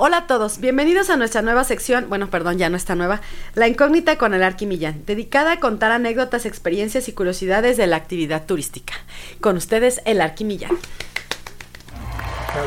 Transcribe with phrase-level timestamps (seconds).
[0.00, 3.20] Hola a todos, bienvenidos a nuestra nueva sección, bueno, perdón, ya no está nueva,
[3.54, 7.96] La Incógnita con el Arqui Millán, dedicada a contar anécdotas, experiencias y curiosidades de la
[7.96, 8.94] actividad turística.
[9.40, 10.78] Con ustedes, el Arqui Millán.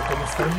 [0.10, 0.50] ¿Cómo están?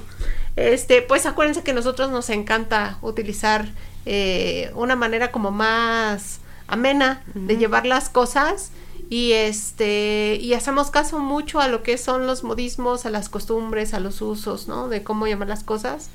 [0.55, 3.69] Este, pues acuérdense que nosotros nos encanta utilizar
[4.05, 8.71] eh, una manera como más amena de llevar las cosas
[9.09, 13.93] y este y hacemos caso mucho a lo que son los modismos a las costumbres
[13.95, 16.11] a los usos no de cómo llamar las cosas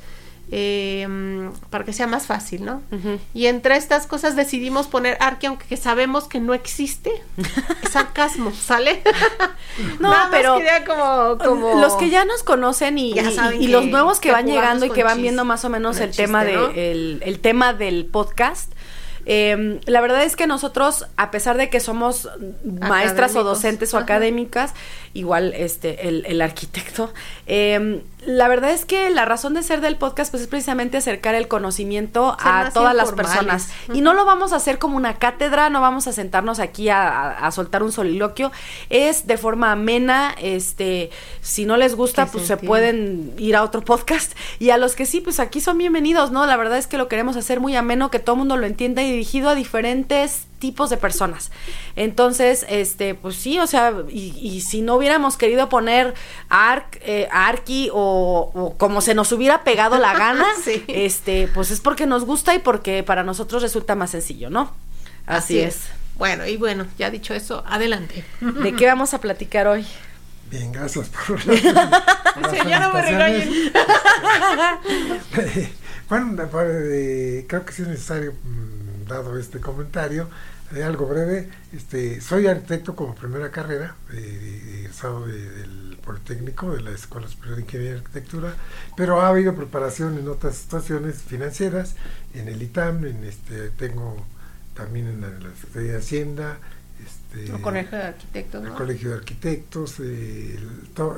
[0.52, 2.82] em, para que sea más fácil no
[3.34, 7.10] y entre estas cosas decidimos poner arque aunque sabemos que no existe.
[7.90, 9.02] Sarcasmo sale
[9.98, 10.58] no pero
[11.36, 13.12] como, los que ya nos conocen y,
[13.58, 16.44] y, los nuevos que, van llegando y que van viendo más o menos el tema
[16.44, 18.73] de el, el tema del podcast
[19.26, 22.28] Em, la verdad es que nosotros, a pesar de que somos
[22.64, 24.74] maestras o docentes o académicas,
[25.14, 27.12] igual este el, el arquitecto,
[27.46, 31.34] eh, la verdad es que la razón de ser del podcast pues es precisamente acercar
[31.34, 33.68] el conocimiento a todas las personas.
[33.92, 37.50] Y no lo vamos a hacer como una cátedra, no vamos a sentarnos aquí a,
[37.52, 38.50] soltar un soliloquio,
[38.90, 43.82] es de forma amena, este, si no les gusta pues se pueden ir a otro
[43.82, 44.32] podcast.
[44.58, 46.46] Y a los que sí pues aquí son bienvenidos, ¿no?
[46.46, 49.02] La verdad es que lo queremos hacer muy ameno, que todo el mundo lo entienda
[49.02, 51.50] y dirigido a diferentes tipos de personas.
[51.94, 56.14] Entonces, este, pues sí, o sea, y, si no hubiéramos querido poner
[56.48, 60.46] Arc, eh, Arqui o, como se nos hubiera pegado la gana,
[60.88, 64.72] este, pues es porque nos gusta y porque para nosotros resulta más sencillo, ¿no?
[65.26, 65.82] Así, es.
[66.16, 68.24] Bueno, y bueno, ya dicho eso, adelante.
[68.40, 69.84] ¿De qué vamos a platicar hoy?
[70.50, 71.44] Bien, gracias por,
[72.66, 73.70] ya no me regañen.
[76.08, 80.30] bueno, creo que sí es necesario, mm, dado este comentario,
[80.82, 84.88] algo breve, este, soy arquitecto como primera carrera, eh,
[85.26, 88.54] del Politécnico, de la Escuela Superior de Ingeniería y Arquitectura,
[88.96, 91.94] pero ha habido preparación en otras situaciones financieras,
[92.34, 94.24] en el ITAM, en este, tengo
[94.74, 96.58] también en la, Secretaría de Hacienda,
[97.04, 100.58] este, el Colegio de Arquitectos, El Colegio de Arquitectos, eh,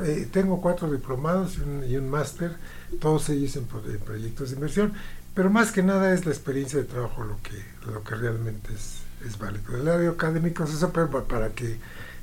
[0.04, 2.56] eh, tengo cuatro diplomados y un, y un máster,
[3.00, 4.92] todos ellos en, en, proyectos de inversión,
[5.34, 9.05] pero más que nada es la experiencia de trabajo lo que, lo que realmente es
[9.24, 9.76] es válido.
[9.76, 11.78] El área académico es eso, pero para que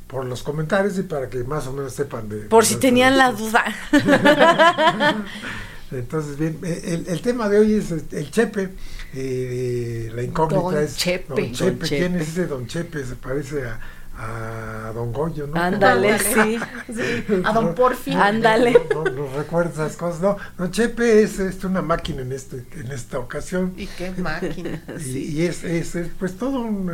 [0.07, 2.41] por los comentarios y para que más o menos sepan de...
[2.41, 3.63] Por si tenían la duda.
[5.91, 8.69] Entonces, bien, eh, el, tema de hoy es el Chepe,
[9.13, 10.97] eh, la incógnita es...
[10.97, 11.33] Chepe.
[11.33, 11.87] Don Chepe.
[11.87, 13.03] ¿Quién es ese Don Chepe?
[13.03, 13.79] Se parece a
[14.18, 15.60] a Don Goyo, ¿no?
[15.60, 16.60] Ándale, sí.
[17.44, 18.13] A Don Porfi.
[18.13, 18.74] Ándale.
[18.94, 20.21] No, no, recuerdo esas cosas.
[20.21, 23.74] No, Don Chepe es, es, una máquina en este en esta ocasión.
[23.75, 24.83] ¿Y qué máquina?
[25.06, 26.94] y, es, es, pues todo una,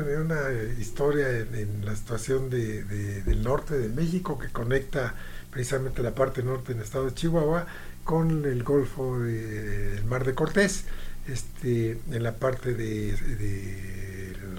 [0.80, 5.14] historia en, la situación de, del norte de México que conecta
[5.52, 7.66] precisamente la parte norte del estado de Chihuahua,
[8.04, 10.86] con el Golfo del Mar de Cortés,
[11.28, 13.16] este, en la parte de,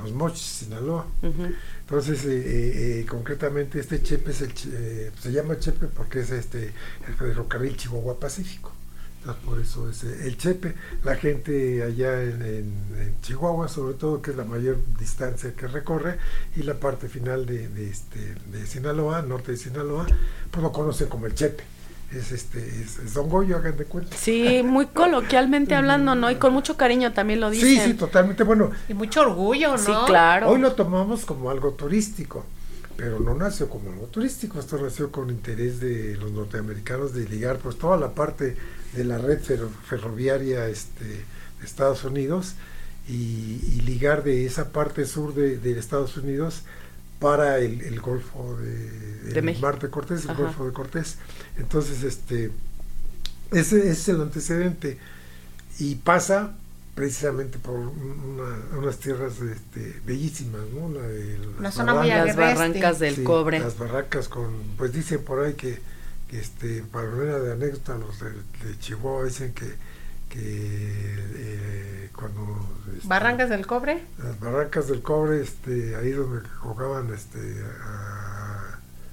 [0.00, 1.06] los Mochis, Sinaloa.
[1.22, 6.72] Entonces, eh, concretamente este Chepe es el, se llama Chepe porque es este
[7.06, 8.72] el ferrocarril Chihuahua Pacífico
[9.44, 10.74] por eso es eh, el Chepe,
[11.04, 12.90] la gente allá en,
[13.22, 16.18] Chihuahua, sobre todo, que es la mayor distancia que recorre,
[16.56, 20.06] y la parte final de, este, de Sinaloa, norte de Sinaloa,
[20.50, 21.62] pues lo conocen como el Chepe.
[22.12, 24.16] Es este, es, Don Goyo, hagan de cuenta.
[24.16, 26.30] Sí, muy coloquialmente hablando, ¿no?
[26.30, 27.68] Y con mucho cariño también lo dicen.
[27.68, 28.70] Sí, sí, totalmente, bueno.
[28.88, 29.78] Y mucho orgullo, ¿no?
[29.78, 30.50] Sí, claro.
[30.50, 32.44] Hoy lo tomamos como algo turístico
[33.00, 37.56] pero no nació como algo turístico, esto nació con interés de los norteamericanos de ligar
[37.56, 38.58] pues toda la parte
[38.92, 39.40] de la red
[39.86, 42.56] ferroviaria este, de Estados Unidos
[43.08, 46.62] y, ligar de esa parte sur de, Estados Unidos
[47.20, 51.18] para el, Golfo de, de Mar de Cortés, el Golfo de Cortés.
[51.58, 52.50] Entonces, este,
[53.52, 54.98] ese, es el antecedente
[55.78, 56.54] y pasa
[56.94, 60.88] precisamente por unas tierras este, bellísimas, ¿no?
[60.88, 63.60] La de las, las barrancas del cobre.
[63.60, 65.78] Las barracas con, pues dicen por ahí que
[66.32, 68.30] este, para manera de anécdota, los de,
[68.78, 69.66] Chihuahua dicen que,
[70.38, 72.58] eh, cuando...
[72.94, 74.04] Este, ¿Barrancas del Cobre?
[74.22, 77.62] Las barrancas del Cobre, este, ahí donde jugaban este,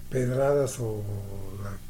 [0.09, 1.03] pedradas o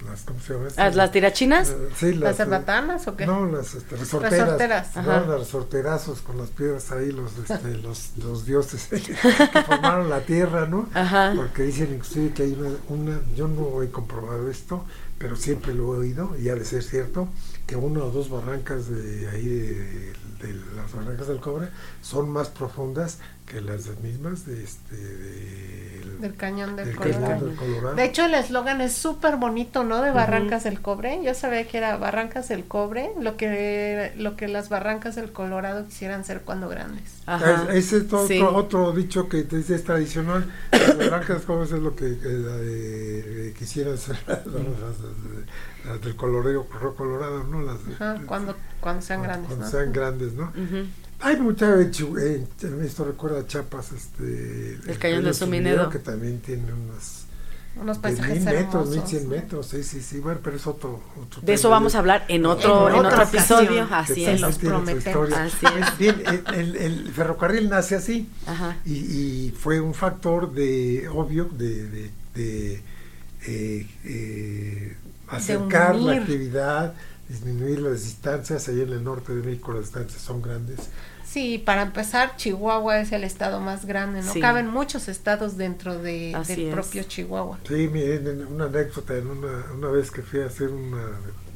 [0.06, 0.68] las, ¿cómo se llama?
[0.76, 1.70] ¿Las, ¿Las tirachinas?
[1.70, 3.26] Eh, sí, las, ¿Las o qué?
[3.26, 4.40] No, las este, resorteras.
[4.40, 4.96] resorteras.
[4.96, 10.22] No, las resorterazos con las piedras ahí, los, este, los, los dioses que formaron la
[10.22, 10.88] tierra, ¿no?
[10.94, 11.34] Ajá.
[11.36, 14.86] Porque dicen inclusive que hay una, una, yo no he comprobado esto,
[15.18, 17.28] pero siempre lo he oído y ha de ser cierto
[17.66, 20.14] que una o dos barrancas de ahí de,
[20.76, 21.70] las barrancas del cobre
[22.02, 27.96] son más profundas que las mismas de este del cañón del, Colorado.
[27.96, 30.02] De hecho el eslogan es súper bonito, ¿no?
[30.02, 31.22] De Barrancas del Cobre.
[31.24, 35.86] Yo sabía que era Barrancas del Cobre, lo que lo que las Barrancas del Colorado
[35.86, 37.22] quisieran ser cuando grandes.
[37.72, 40.52] Ese es otro, otro, dicho que es, tradicional.
[40.72, 45.07] las Barrancas del Cobre es lo que eh, quisieran ser las,
[46.02, 46.66] del colorado,
[46.96, 47.62] colorado, ¿no?
[47.62, 47.78] Las,
[48.26, 49.48] cuando, cuando sean grandes.
[49.48, 50.52] Cuando sean grandes, ¿no?
[51.20, 52.48] Hay mucha, eh,
[52.84, 57.24] esto recuerda a Chiapas, este, el, cañón de Suminedo, que también tiene unos
[57.82, 61.42] unos paisajes mil metros, mil cien metros, sí, sí, sí, bueno, pero es otro, otro
[61.42, 65.32] de eso vamos a hablar en otro, en, otro episodio, así es, los prometemos.
[65.32, 65.98] Así es.
[65.98, 66.24] Bien,
[66.54, 68.78] el, el, ferrocarril nace así Ajá.
[68.86, 72.84] Y, y, fue un factor de obvio de, de, de
[73.46, 74.98] eh, eh,
[75.28, 76.94] acercar la actividad,
[77.30, 80.80] disminuir las distancias, ahí en el norte de México las distancias son grandes.
[81.26, 84.34] Sí, para empezar, Chihuahua es el estado más grande, ¿no?
[84.40, 87.60] Caben muchos estados dentro de, del propio Chihuahua.
[87.68, 91.04] Sí, miren, una anécdota, una, una vez que fui a hacer una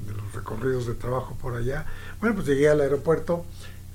[0.06, 1.86] de los recorridos de trabajo por allá,
[2.20, 3.46] bueno, pues llegué al aeropuerto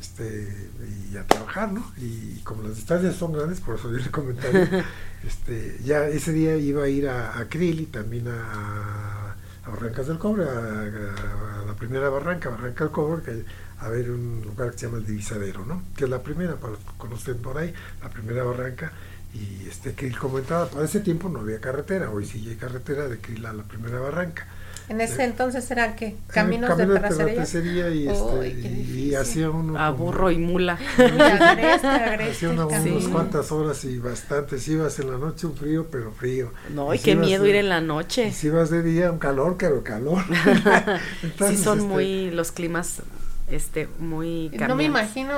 [0.07, 0.71] este,
[1.11, 1.93] y a trabajar, ¿no?
[1.99, 4.85] Y, como las distancias son grandes, por eso di el comentario,
[5.27, 9.37] este, ya ese día iba a ir a, a Krill y también a
[9.67, 13.45] a Barrancas del Cobre, a, la primera barranca, Barranca del Cobre, que
[13.81, 15.83] a ver un lugar que se llama el Divisadero, ¿no?
[15.97, 18.93] Que es la primera, para los que conocen por ahí, la primera barranca.
[19.35, 23.19] Y este él comentaba, para ese tiempo no había carretera, hoy sí hay carretera de
[23.19, 24.47] que a la primera barranca.
[24.89, 26.15] En ese entonces eran qué?
[26.29, 27.91] Caminos de terracería.
[27.91, 29.77] y, este, y, hacía uno.
[29.79, 30.79] A burro y mula.
[32.31, 34.67] hacía unas cuantas horas y bastantes.
[34.69, 36.53] Ibas en la noche un frío, pero frío.
[36.73, 38.29] No, y, qué miedo ir en la noche.
[38.29, 40.23] Y si ibas de día un calor, pero calor.
[41.49, 43.03] sí, son este, muy los climas
[43.51, 44.69] este muy cambiantes.
[44.69, 45.33] No me imagino.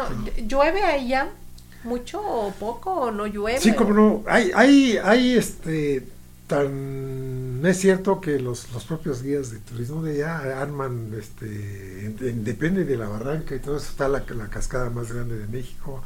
[0.47, 1.28] ¿Llueve allá
[1.85, 3.61] mucho o poco o no llueve?
[3.61, 4.25] Sí, como no.
[4.26, 6.07] Hay, hay, hay este
[6.49, 12.85] tan es cierto que los, los propios guías de turismo de allá arman este depende
[12.85, 16.02] de la barranca y todo eso está la, la cascada más grande de México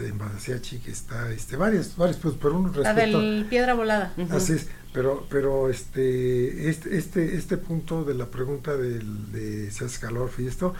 [0.00, 4.14] en Badasiachi que está este varios varios pues pero uno la del piedra volada.
[4.30, 9.84] Así es pero pero este este este este punto de la pregunta del, de si
[9.84, 10.74] hace calor y esto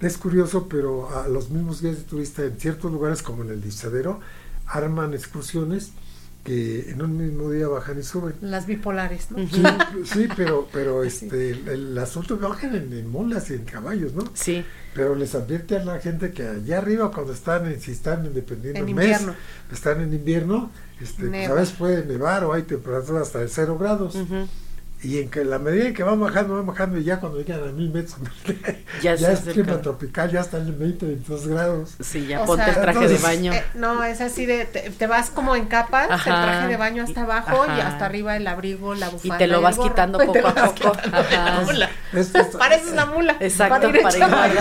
[0.00, 3.62] es curioso pero a los mismos guías de turista en ciertos lugares como en el
[3.62, 4.18] Disadero
[4.66, 5.92] arman excursiones
[6.44, 8.34] que en un mismo día bajan y suben.
[8.40, 9.38] Las bipolares, ¿no?
[10.04, 14.24] Sí, pero, pero este, el, asunto bajan en, en, mulas y en caballos, ¿no?
[14.34, 14.64] Sí.
[14.94, 18.84] Pero les advierte a la gente que allá arriba cuando están, en, si están dependiendo
[18.84, 19.20] del mes,
[19.70, 20.70] están en invierno,
[21.00, 24.16] este, pues a veces puede nevar o hay temperaturas hasta de cero grados.
[25.02, 27.68] Y en que la medida en que van bajando, van bajando, y ya cuando llegan
[27.68, 28.16] a mil metros,
[29.02, 31.96] ya, es clima tropical, ya está en 20, 22 grados.
[32.00, 33.52] Sí, ya ponte el traje de baño.
[33.52, 37.22] Eh, no, es así de, te, vas como en capas, el traje de baño hasta
[37.22, 39.34] abajo y hasta arriba el abrigo, la bufanda.
[39.34, 40.92] Y te lo vas quitando poco a poco.
[42.58, 43.36] Pareces la mula.
[43.40, 44.60] Exacto, para ir,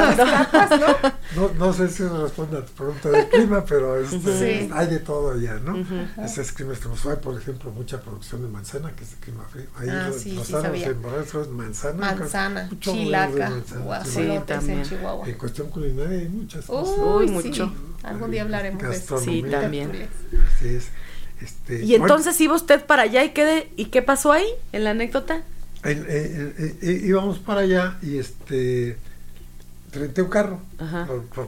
[1.36, 1.50] ¿no?
[1.58, 1.74] ¿no?
[1.74, 5.86] sé si responde a tu pregunta del clima, pero este, hay de todo allá, ¿no?
[6.24, 6.96] Ese es clima extremo.
[7.10, 9.68] Hay, por ejemplo, mucha producción de manzana, que es el clima frío.
[9.78, 10.88] Ahí ah, sí, sí, sabía.
[10.88, 12.00] en manzana.
[12.00, 13.52] Manzana, chilaca,
[14.06, 14.80] sí, también.
[14.80, 15.28] En, Chihuahua.
[15.28, 16.96] en cuestión culinaria hay muchas cosas.
[16.98, 17.74] Uy, mucho.
[18.04, 19.18] Algún día hablaremos de eso.
[19.18, 20.08] Sí, también.
[20.56, 20.88] Así es.
[21.42, 24.92] Este, y entonces iba usted para allá y qué, y qué pasó ahí en la
[24.92, 25.44] anécdota.
[25.84, 28.98] Eh, eh, eh, íbamos para allá y este
[29.94, 30.60] renté un carro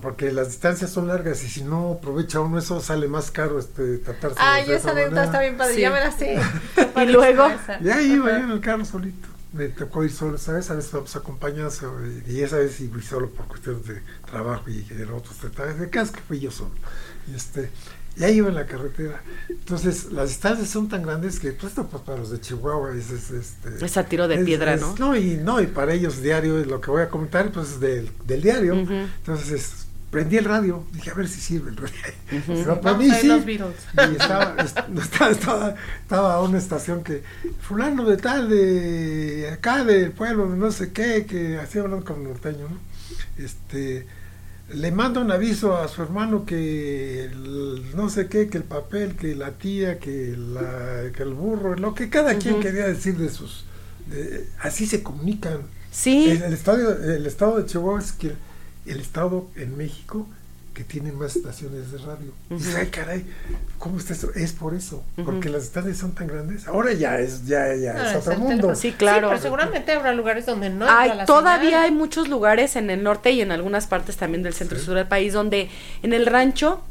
[0.01, 3.97] porque las distancias son largas y si no aprovecha uno eso sale más caro este
[3.99, 6.39] tratarse ah y esa anécdota está bien padre ya me la sé.
[6.95, 7.47] Y luego.
[7.81, 9.27] ya iba yo en el carro solito.
[9.51, 11.81] Me tocó ir solo sabes a veces vamos acompañados
[12.27, 15.79] y esa vez fui solo por cuestiones de trabajo y de otros detalles.
[15.79, 16.71] De casa que fui yo solo.
[17.31, 17.69] Y este
[18.15, 19.21] ya iba en la carretera.
[19.49, 23.09] Entonces, las distancias son tan grandes que pues, esto pues, para los de Chihuahua es,
[23.09, 24.95] es, este, es a tiro de piedra, ¿no?
[24.99, 27.79] No, y no, y para ellos diario es lo que voy a comentar, pues es
[27.79, 28.75] del, del diario.
[28.75, 32.81] Entonces, prendí el radio, dije a ver si sirve el radio.
[32.81, 33.27] para mí sí.
[33.27, 33.61] Y
[34.19, 37.23] estaba, estaba, estaba, una estación que,
[37.61, 42.23] fulano de tal, de acá del pueblo, de no sé qué, que así hablando con
[42.23, 43.43] norteño, ¿no?
[43.43, 44.05] Este
[44.73, 47.29] le manda un aviso a su hermano que
[47.95, 51.93] no sé qué, que el papel, que la tía, que, la, que el burro, lo
[51.93, 53.65] que cada quien quería decir de sus...
[54.59, 55.61] así se comunican.
[55.91, 56.29] Sí.
[56.29, 58.33] El, el, el estado de Chihuahua es que
[58.85, 60.27] el estado en México
[60.73, 62.33] que tienen más estaciones de radio.
[62.49, 63.25] Y ay, caray,
[63.77, 64.31] ¿cómo está eso?
[64.33, 66.67] Es por eso, porque las estaciones son tan grandes.
[66.67, 68.75] Ahora ya es, ya, ya es otro mundo.
[68.75, 69.29] Sí, claro.
[69.29, 70.89] pero seguramente habrá lugares donde no.
[70.89, 74.79] Hay, todavía hay muchos lugares en el norte y en algunas partes también del centro
[74.79, 75.69] sur del país donde
[76.01, 76.81] en el rancho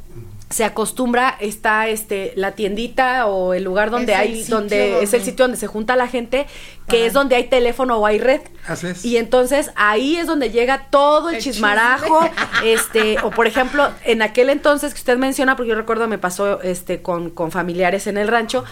[0.53, 5.45] se acostumbra está este la tiendita o el lugar donde hay donde, es el sitio
[5.45, 6.47] donde se junta la gente
[6.89, 8.43] que es donde hay teléfono o hay red.
[8.67, 9.05] Así es.
[9.05, 12.29] y entonces ahí es donde llega todo el, chismarajo
[12.65, 16.61] este o por ejemplo en aquel entonces que usted menciona porque yo recuerdo me pasó
[16.61, 18.65] este con, con familiares en el rancho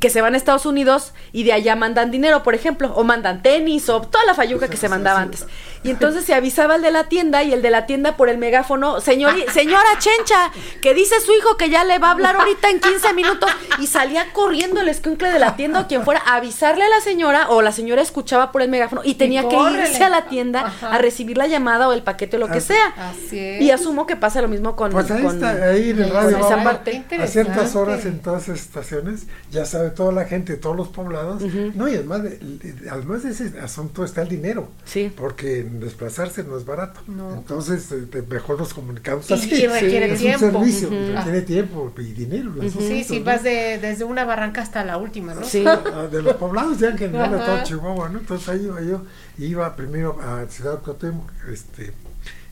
[0.00, 3.42] que se van a Estados Unidos y de allá mandan dinero, por ejemplo, o mandan
[3.42, 5.46] tenis o toda la fayuca que se mandaba antes.
[5.84, 8.38] Y entonces se avisaba el de la tienda y el de la tienda por el
[8.38, 12.70] megáfono, señor, señora Chencha, que dice su hijo que ya le va a hablar ahorita
[12.70, 16.36] en 15 minutos y salía corriendo el escuincle de la tienda o quien fuera a
[16.36, 20.04] avisarle a la señora o la señora escuchaba por el megáfono y tenía que irse
[20.04, 22.94] a la tienda a recibir la llamada o el paquete o lo que sea.
[23.32, 27.26] Y asumo que pasa lo mismo con, pues ahí está, ahí en el radio, a
[27.26, 31.42] ciertas horas en todas las estaciones ya sabe toda la gente, todos los poblados.
[31.74, 32.38] No, y además de,
[32.90, 34.68] además de ese asunto está el dinero.
[34.84, 35.12] Sí.
[35.14, 37.00] Porque desplazarse no es barato.
[37.06, 39.54] Entonces, eh, mejor nos comunicamos así.
[39.54, 40.46] Y requiere es tiempo.
[40.46, 42.52] un servicio, requiere tiempo y dinero.
[42.70, 45.44] Sí, sí, vas de, desde una barranca hasta la última, ¿no?
[45.44, 45.64] Sí.
[45.92, 48.20] Ah, de los poblados ya que no todo Chihuahua, ¿no?
[48.20, 49.02] Entonces ahí iba yo,
[49.36, 51.92] iba primero a Ciudad Cuauhtémoc, este,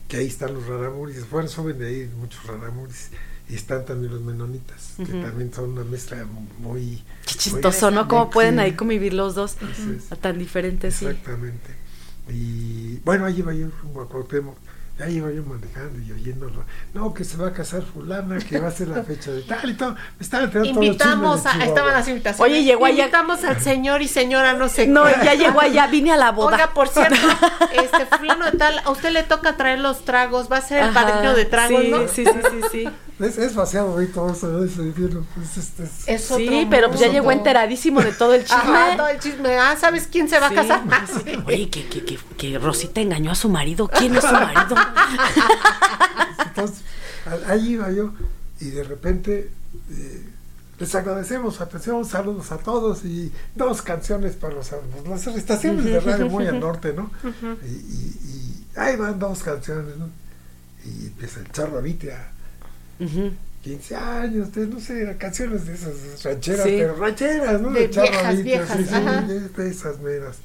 [0.07, 3.09] que ahí están los raramuris, bueno, suben de ahí muchos raramuris
[3.51, 6.25] y están también los menonitas, que también son una mezcla
[6.59, 7.03] muy...
[7.25, 8.07] Qué chistoso, ¿no?
[8.07, 9.57] ¿Cómo pueden ahí convivir los dos
[10.21, 11.01] tan diferentes?
[11.01, 11.80] Exactamente.
[12.29, 14.55] Y bueno, ahí iba yo a Cuauhtémoc,
[14.99, 16.63] ahí iba yo manejando y oyéndolo.
[16.93, 19.69] No, que se va a casar fulana, que va a ser la fecha de tal
[19.69, 19.93] y todo.
[19.93, 22.51] Me estaban Invitamos a, estaban las invitaciones.
[22.51, 23.05] Oye, llegó allá.
[23.05, 26.55] Invitamos al señor y señora, no sé No, ya llegó allá, vine a la boda.
[26.55, 27.15] Oiga, por cierto,
[27.73, 30.93] este fulano de tal, a usted le toca traer los tragos, va a ser el
[30.93, 32.07] padrino de tragos, ¿no?
[32.07, 32.89] Sí, sí, sí, sí.
[33.21, 37.31] Es, es vaciado hoy todo eso, ese pues, este, es, sí, pero pues ya llegó
[37.31, 38.57] enteradísimo de todo el chisme.
[38.57, 39.57] Ajá, todo el chisme.
[39.59, 40.81] Ah, ¿sabes quién se va a casar?
[41.45, 43.87] Oye, que, que, que, que, Rosita engañó a su marido.
[43.87, 44.75] ¿Quién es su marido?
[46.47, 46.81] Entonces,
[47.47, 48.11] ahí iba yo
[48.59, 49.51] y de repente
[49.91, 50.25] eh,
[50.79, 54.71] les agradecemos, atención, saludos a todos y dos canciones para los,
[55.07, 57.11] las estaciones de radio muy al norte, ¿no?
[57.63, 60.09] y, y, y, ahí van dos canciones, ¿no?
[60.85, 61.77] Y empieza el charro
[63.01, 63.31] Vitia
[63.63, 67.69] 15 años, no sé, canciones de esas rancheras, pero rancheras, ¿no?
[67.69, 70.37] De, viejas, viejas, sí, sí, de esas meras.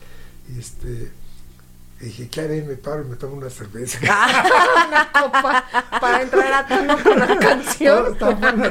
[0.55, 1.11] Y este,
[2.01, 2.63] dije, ¿qué haré?
[2.63, 3.99] Me paro y me tomo una cerveza.
[4.89, 5.65] una copa
[5.99, 8.17] para entrar a tono con la canción.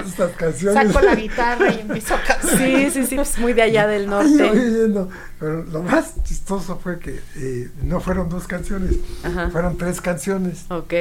[0.05, 0.93] Estas canciones.
[0.93, 2.57] Saco la guitarra y empiezo a cantar.
[2.57, 4.43] Sí, sí, sí, pues muy de allá del norte.
[4.43, 5.07] Ay,
[5.39, 8.95] pero lo más chistoso fue que eh, no fueron dos canciones,
[9.51, 10.65] fueron tres canciones.
[10.69, 10.93] Ok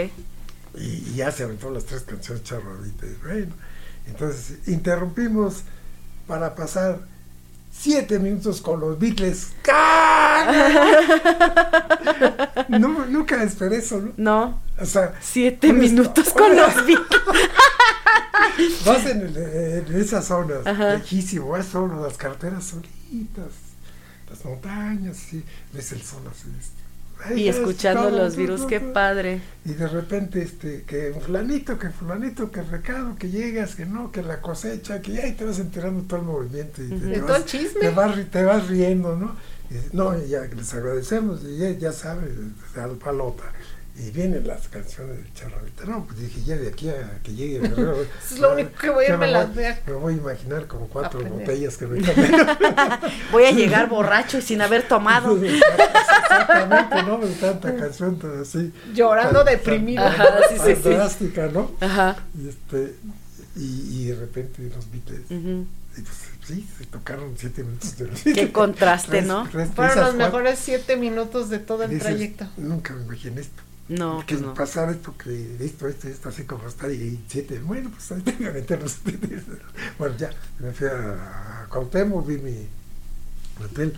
[0.76, 2.76] y, ya se aventó las tres canciones Charro
[3.22, 3.54] Bueno,
[4.06, 5.62] entonces interrumpimos
[6.26, 7.00] para pasar
[7.72, 9.52] siete minutos con los Beatles.
[12.68, 14.12] no, nunca esperé eso, ¿no?
[14.16, 14.60] No.
[14.80, 17.22] O sea, siete minutos con los Beatles.
[18.86, 23.50] Vas en, en esas zonas, lejísimo, vas solo, las carreteras solitas,
[24.30, 26.48] las montañas, sí, ves el sol así.
[26.60, 26.83] Este.
[27.34, 29.40] Y escuchando los virus, qué padre.
[29.64, 34.22] Y de repente, este, que fulanito, que fulanito, que recado, que llegas, que no, que
[34.22, 36.82] la cosecha, que ya te vas enterando todo el movimiento.
[36.82, 37.80] Y te, todo el chisme.
[37.80, 39.36] Te vas, te vas riendo, ¿no?
[39.70, 42.30] Y, no, ya les agradecemos, y ya, ya sabes,
[42.76, 43.53] al palota
[43.96, 45.84] y vienen las canciones de Charravita.
[45.84, 48.02] No, pues dije, ya de aquí a que llegue Guerrero.
[48.02, 51.76] es lo único que voy a me, las me voy a imaginar como cuatro botellas
[51.76, 52.00] que me
[53.32, 55.38] Voy a llegar borracho y sin haber tomado.
[55.44, 57.18] Exactamente, ¿no?
[57.18, 58.72] De tanta canción así.
[58.94, 60.04] Llorando deprimido.
[60.04, 61.70] Ajá, sí, sí, drástica, ¿no?
[61.80, 62.16] Ajá.
[62.36, 62.96] Y, este,
[63.54, 65.66] y, y de repente los Beatles.
[65.96, 69.46] Y pues sí, se tocaron siete minutos de los Qué contraste, ¿no?
[69.46, 72.48] Fueron los mejores siete minutos de todo el trayecto.
[72.56, 73.62] Nunca me imaginé esto.
[73.88, 74.54] No, que pues no.
[74.54, 78.38] pasar esto, que esto, esto, esto, así como está, y siete, bueno, pues ahí tengo
[78.38, 78.98] que meternos.
[79.98, 82.66] bueno, ya, me fui a, a Cuauhtémoc, vi mi
[83.62, 83.92] hotel,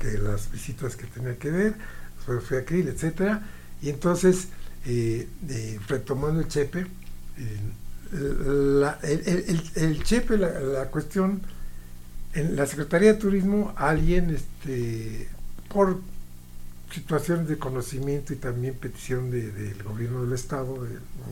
[0.00, 1.74] que las visitas que tenía que ver,
[2.16, 3.46] después fui a Krill, etcétera,
[3.80, 4.48] y entonces,
[4.84, 7.60] eh, eh, retomando el Chepe, eh,
[8.12, 11.42] la, el, el, el, Chepe, la, la, cuestión,
[12.34, 15.28] en la Secretaría de Turismo, alguien, este,
[15.68, 16.00] por
[16.92, 20.86] situaciones de conocimiento y también petición del de, gobierno del estado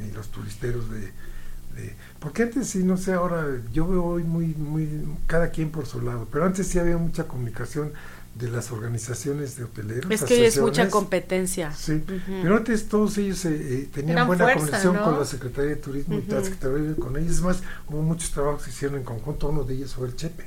[0.06, 4.48] y los turisteros de, de, porque antes sí no sé ahora yo veo hoy muy
[4.48, 4.88] muy
[5.26, 7.92] cada quien por su lado pero antes sí había mucha comunicación
[8.34, 11.72] de las organizaciones de hoteleros es que es mucha competencia.
[11.72, 12.04] Sí
[12.42, 13.50] pero antes todos ellos eh,
[13.82, 17.42] eh, tenían buena conexión con la secretaría de turismo y la secretaría con ellos es
[17.42, 20.44] más hubo muchos trabajos que hicieron en conjunto uno de ellos fue el Chepe.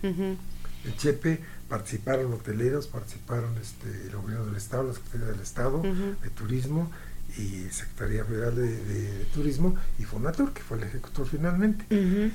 [0.83, 1.41] El Chepe
[1.71, 6.91] participaron hoteleros, participaron este, el gobierno del Estado, la Secretaría del Estado de Turismo
[7.37, 11.85] y Secretaría Federal de, Turismo y Fonatur, que fue el ejecutor finalmente.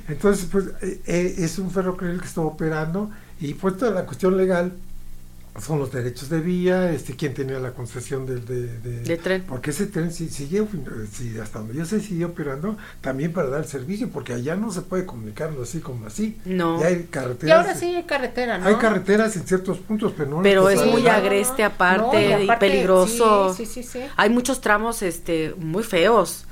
[0.08, 4.38] Entonces, pues eh, eh, es un ferrocarril que estuvo operando y pues toda la cuestión
[4.38, 4.72] legal
[5.60, 9.44] son los derechos de vía, este quién tenía la concesión del de, tren.
[9.48, 10.68] Porque ese tren si, siguió,
[11.12, 14.70] si, hasta donde yo sé, siguió operando también para dar el servicio, porque allá no
[14.70, 16.38] se puede comunicarlo así como así.
[16.44, 16.80] No.
[16.80, 17.48] Ya hay carreteras.
[17.48, 18.66] Y ahora sí hay carretera, ¿no?
[18.66, 20.42] Hay carreteras en ciertos puntos, pero no.
[20.42, 23.54] Pero es muy agreste aparte, y, peligroso.
[23.54, 26.44] Sí, sí, sí, hay muchos tramos este muy feos.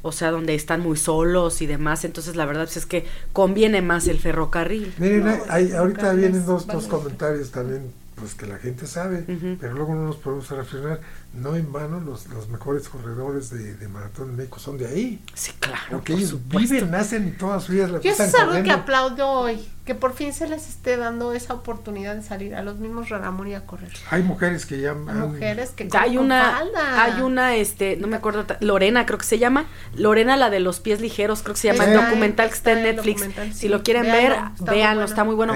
[0.00, 2.04] O sea, donde están muy solos y demás.
[2.04, 4.94] Entonces, la verdad es que conviene más el ferrocarril.
[4.96, 9.24] Miren, hay, ahorita vienen dos, dos comentarios también pues que la gente sabe,
[9.60, 11.00] pero luego no nos podemos refrenar.
[11.40, 15.22] No en vano los, los mejores corredores de, de maratón en México son de ahí.
[15.34, 15.82] Sí, claro.
[15.90, 19.68] Porque ellos viven, nacen todas sus vidas la Yo eso es algo que aplaudo hoy,
[19.84, 23.54] que por fin se les esté dando esa oportunidad de salir a los mismos Raramuri
[23.54, 23.92] a correr.
[24.10, 26.62] Hay mujeres que ya mujeres que hay una
[26.96, 29.66] hay una este no me acuerdo Lorena creo que se llama.
[29.94, 32.82] Lorena la de los pies ligeros creo que se llama el documental que está en
[32.82, 33.24] Netflix.
[33.54, 35.54] si lo quieren ver véanlo está muy bueno,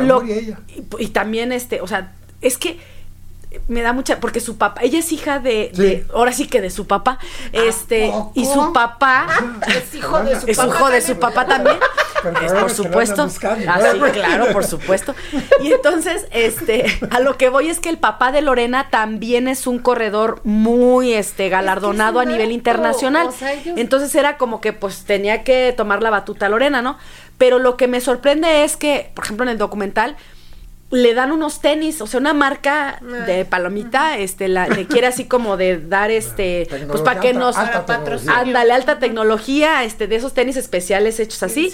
[0.00, 0.56] lo, y,
[0.98, 2.80] y también este o sea es que
[3.66, 6.86] me da mucha porque su papá ella es hija de, ahora sí que de su
[6.86, 7.18] papá
[7.52, 9.26] este y su papá
[9.66, 11.76] es hijo de su es papá hijo de su papá también.
[12.44, 13.22] Es, por supuesto.
[13.22, 15.14] así claro por supuesto.
[15.62, 19.66] Y entonces este a lo que voy es que el papá de Lorena también es
[19.66, 23.30] un corredor muy este galardonado a nivel internacional.
[23.64, 26.98] entonces era como que pues tenía que tomar la batuta a Lorena no
[27.38, 30.16] pero lo que me sorprende es que por ejemplo en el documental
[30.90, 35.24] le dan unos tenis, o sea, una marca de palomita, este, la, le quiere así
[35.24, 40.56] como de dar este, pues para que nos, ándale, alta tecnología, este, de esos tenis
[40.56, 41.72] especiales hechos así.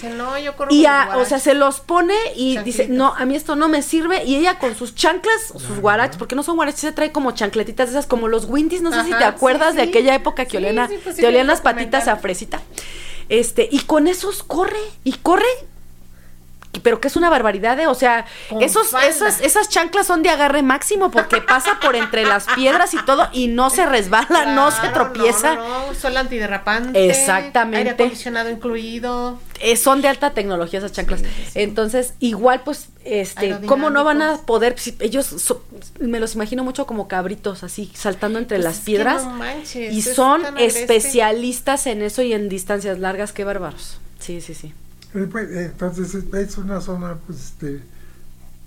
[0.69, 4.23] y o sea, se los pone y dice, no, a mí esto no me sirve,
[4.23, 7.89] y ella con sus chanclas, sus guaraches, porque no son guaraches, se trae como chancletitas
[7.89, 11.15] esas, como los Windys, no sé si te acuerdas de aquella época que olían, pues
[11.15, 12.61] te olían las patitas a fresita.
[13.29, 15.43] Este, y con esos corre, y corre
[16.83, 17.87] pero que es una barbaridad, ¿eh?
[17.87, 18.25] o sea,
[18.61, 23.05] esos, esas, esas chanclas son de agarre máximo porque pasa por entre las piedras y
[23.05, 25.55] todo y no se resbala, no se tropieza.
[25.55, 27.09] No, no, son antiderrapante.
[27.09, 27.77] Exactamente.
[27.77, 29.39] Aire acondicionado incluido.
[29.59, 31.21] Eh, son de alta tecnología esas chanclas.
[31.55, 34.75] Entonces, igual pues, este, ¿cómo no van a poder?
[34.99, 35.55] ellos,
[35.99, 39.23] me los imagino mucho como cabritos, así, saltando entre pues las piedras.
[39.75, 43.99] y son especialistas en eso y en distancias largas, qué bárbaros.
[44.19, 44.73] Sí, sí, sí.
[45.13, 47.81] Eh, pues, entonces es una zona pues este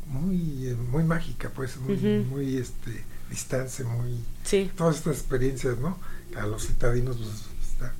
[0.07, 4.71] muy eh, muy mágica pues muy, muy este distancia muy sí.
[4.77, 5.99] todas estas experiencias no
[6.37, 7.51] a los citadinos pues.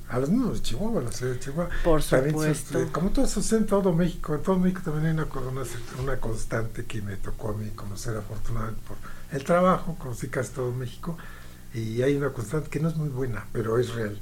[0.09, 1.69] A los mismos de Chihuahua, la ciudad de Chihuahua.
[1.83, 2.79] Por supuesto.
[2.79, 5.63] Este, como todo eso en todo México, en todo México también hay una, una,
[5.99, 8.97] una, constante que me tocó a mí conocer afortunadamente por
[9.31, 11.17] el trabajo, conocí casi todo México,
[11.73, 14.19] y hay una constante que no es muy buena, pero es real,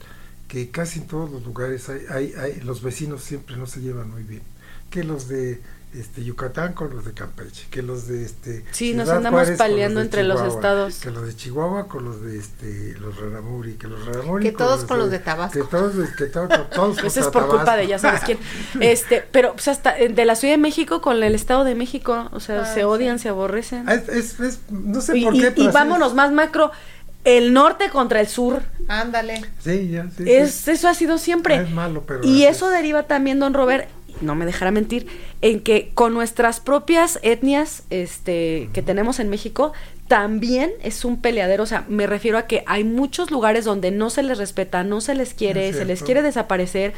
[0.49, 4.09] que casi en todos los lugares hay, hay, hay los vecinos siempre no se llevan
[4.09, 4.41] muy bien.
[4.89, 5.61] Que los de
[5.93, 10.23] este, Yucatán con los de Campeche, que los de este Sí, nos andamos peleando entre
[10.23, 10.97] los estados.
[10.97, 14.85] Que los de Chihuahua con los de este los Raramuri, que los Raramuri que todos
[14.85, 15.59] con los de, Tabasco.
[15.59, 18.39] Que todos que todos, todos Eso es por culpa de ya sabes quién.
[18.79, 22.39] Este, pero pues hasta de la Ciudad de México con el Estado de México, o
[22.39, 23.87] sea, se odian, se aborrecen.
[23.87, 26.71] Es, es, no sé por qué, y, y vámonos más macro
[27.23, 28.63] el norte contra el sur.
[28.87, 29.41] Ándale.
[29.59, 31.55] Sí, ya, sí, es, Eso ha sido siempre.
[31.55, 33.87] Es malo, pero y eso deriva también, don Robert,
[34.21, 35.07] no me dejará mentir,
[35.41, 39.73] en que con nuestras propias etnias este, que tenemos en México,
[40.07, 41.63] también es un peleadero.
[41.63, 45.01] O sea, me refiero a que hay muchos lugares donde no se les respeta, no
[45.01, 46.93] se les quiere, se les quiere desaparecer,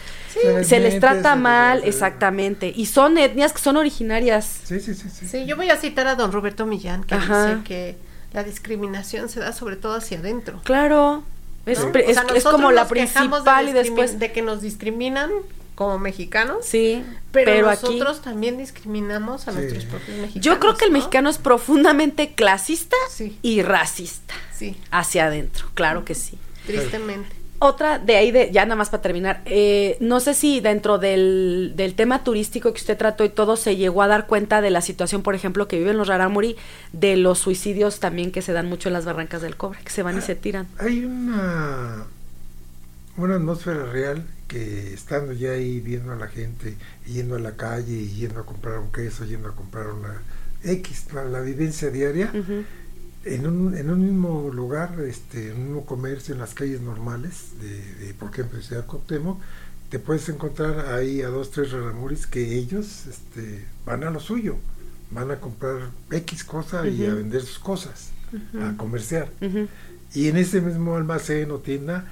[0.64, 2.72] se les, trata mal, exactamente.
[2.74, 4.62] Y son etnias que son originarias.
[4.64, 5.10] Sí, sí, sí.
[5.10, 9.30] Sí, sí yo voy a citar a don Roberto Millán, que dice que la discriminación
[9.30, 10.62] se da sobre todo hacia adentro.
[10.64, 11.24] Claro.
[11.66, 15.30] Es, es, como la principal y después de que nos discriminan
[15.76, 16.66] como mexicanos.
[16.66, 20.46] Sí, pero, nosotros también discriminamos a nuestros propios mexicanos.
[20.46, 22.96] Yo creo que el mexicano es profundamente clasista
[23.42, 24.34] y racista.
[24.54, 24.76] Sí.
[24.92, 26.38] Hacia adentro, claro que sí.
[26.66, 27.41] Tristemente.
[27.64, 31.74] Otra de ahí, de, ya nada más para terminar, eh, no sé si dentro del,
[31.76, 34.82] del, tema turístico que usted trató y todo se llegó a dar cuenta de la
[34.82, 36.56] situación, por ejemplo, que viven los Raramuri,
[36.92, 40.02] de los suicidios también que se dan mucho en las barrancas del cobre, que se
[40.02, 40.68] van y se tiran.
[40.80, 42.08] Hay una,
[43.18, 48.08] una atmósfera real que estando ya ahí viendo a la gente, yendo a la calle,
[48.08, 50.20] yendo a comprar un queso, yendo a comprar una
[50.64, 52.32] X, la, vivencia diaria,
[53.26, 57.52] en, un, en un mismo lugar, este, en un mismo comercio, en las calles normales,
[57.62, 59.40] de, de por ejemplo, Ciudad Coctemo,
[59.90, 64.56] te puedes encontrar ahí a dos, tres raramuris que ellos este, van a lo suyo,
[65.12, 68.12] van a comprar X cosa y a vender sus cosas,
[68.60, 69.30] a comerciar.
[70.14, 72.06] Y en ese mismo almacén o tienda,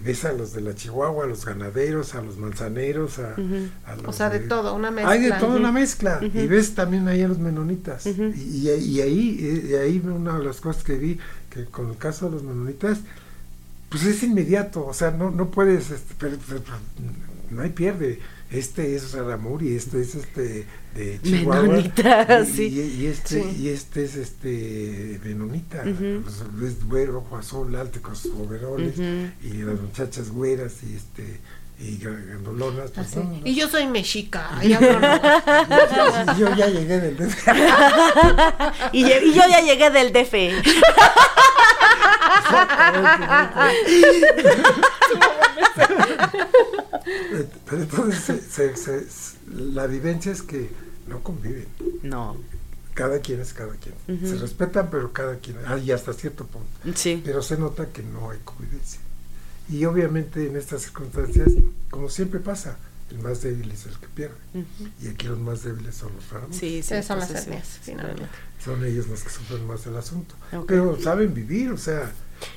[0.00, 4.04] ves a los de la Chihuahua, a los ganaderos, a los manzaneros, a, los...
[4.06, 5.12] O sea, de, todo, una mezcla.
[5.12, 6.20] Hay de toda una mezcla.
[6.22, 8.06] Y ves también ahí a los menonitas.
[8.06, 11.18] y, y, ahí, y ahí una de las cosas que vi,
[11.50, 12.98] que con el caso de los menonitas,
[13.88, 16.36] pues es inmediato, o sea, no, no puedes, este, pero,
[17.50, 18.20] no hay pierde.
[18.50, 19.14] Este es
[19.60, 21.62] y este es este de Chihuahua.
[21.62, 22.68] Menonita, y, sí.
[22.68, 25.82] Y, este, y este es este Menonita.
[25.82, 28.98] pues, es güero, azul, alto con sus overoles.
[29.42, 31.40] Y las muchachas güeras y este
[31.80, 32.90] y gandolonas.
[32.90, 34.50] Pues, y yo soy mexica.
[34.62, 34.80] yo,
[36.38, 37.48] yo, ya llegué del DF.
[38.92, 40.34] y, y, yo ya llegué del DF.
[47.66, 50.70] Pero entonces la vivencia es que
[51.08, 51.66] no conviven.
[52.02, 52.36] No.
[52.94, 53.94] Cada quien es cada quien.
[54.26, 55.56] Se respetan, pero cada quien.
[55.66, 56.68] Ah, y hasta cierto punto.
[56.94, 57.22] Sí.
[57.24, 59.00] Pero se nota que no hay convivencia.
[59.70, 61.50] Y obviamente en estas circunstancias,
[61.90, 62.76] como siempre pasa,
[63.10, 64.36] el más débil es el que pierde.
[65.00, 66.54] Y aquí los más débiles son los raros.
[66.56, 68.28] Sí, sí, son las etnias, finalmente.
[68.64, 70.34] Son ellos los que sufren más el asunto.
[70.66, 72.10] Pero saben vivir, o sea,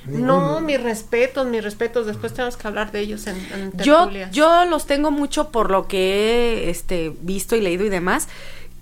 [0.06, 2.06] no, mis respetos, mis respetos.
[2.06, 5.88] Después tenemos que hablar de ellos en, en yo, yo los tengo mucho por lo
[5.88, 8.28] que he este, visto y leído y demás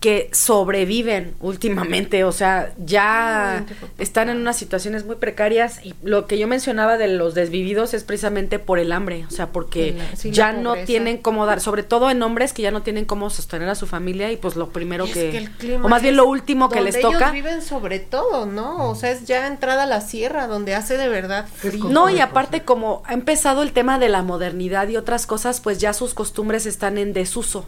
[0.00, 3.66] que sobreviven últimamente, o sea, ya
[3.98, 8.02] están en unas situaciones muy precarias y lo que yo mencionaba de los desvividos es
[8.02, 12.22] precisamente por el hambre, o sea, porque ya no tienen cómo dar, sobre todo en
[12.22, 15.50] hombres que ya no tienen cómo sostener a su familia y pues lo primero que,
[15.82, 17.18] o más bien lo último que les toca.
[17.18, 18.88] Ellos viven sobre todo, ¿no?
[18.88, 21.84] O sea, es ya entrada a la sierra donde hace de verdad frío.
[21.84, 25.76] No, y aparte como ha empezado el tema de la modernidad y otras cosas, pues
[25.76, 27.66] ya sus costumbres están en desuso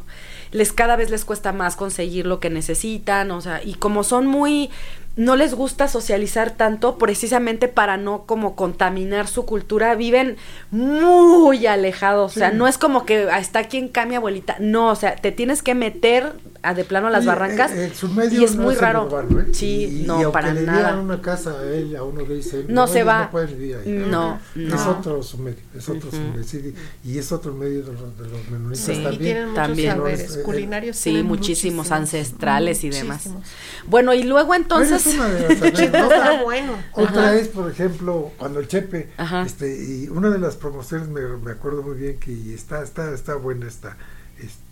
[0.53, 4.27] les cada vez les cuesta más conseguir lo que necesitan, o sea, y como son
[4.27, 4.71] muy
[5.15, 10.37] no les gusta socializar tanto precisamente para no como contaminar su cultura, viven
[10.71, 14.89] muy alejados, o sea, no es como que ah, está aquí en cambia abuelita, no,
[14.89, 17.93] o sea, te tienes que meter a de plano a las barrancas eh,
[18.31, 19.09] y es muy raro.
[19.21, 19.49] ¿eh?
[19.53, 20.99] Sí, no, para nada.
[20.99, 23.25] una casa a él, a uno dice, no, se va.
[23.25, 24.07] No pueden vivir ahí.
[24.09, 26.73] No, Es otro su medio, es otro medio,
[27.05, 29.15] y es otro medio de los, de los menonitas sí, también.
[29.15, 29.97] Y tienen muchos también.
[29.97, 30.97] saberes eh, culinarios.
[30.97, 33.29] Sí, muchísimos, ancestrales y demás.
[33.87, 36.77] Bueno, y luego entonces una de las bueno.
[36.93, 39.11] Otra es, por ejemplo, cuando el Chepe,
[39.45, 43.35] este, y una de las promociones me, me, acuerdo muy bien que está, está, está
[43.35, 43.97] buena esta.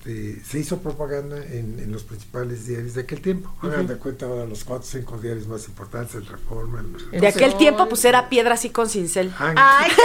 [0.01, 3.53] Este, se hizo propaganda en, en, los principales diarios de aquel tiempo.
[3.61, 6.83] Hagan de cuenta ahora los cuatro o cinco diarios más importantes, el Reforma.
[7.13, 9.31] de aquel tiempo, pues era piedra así con cincel.
[9.39, 10.03] Ay, qué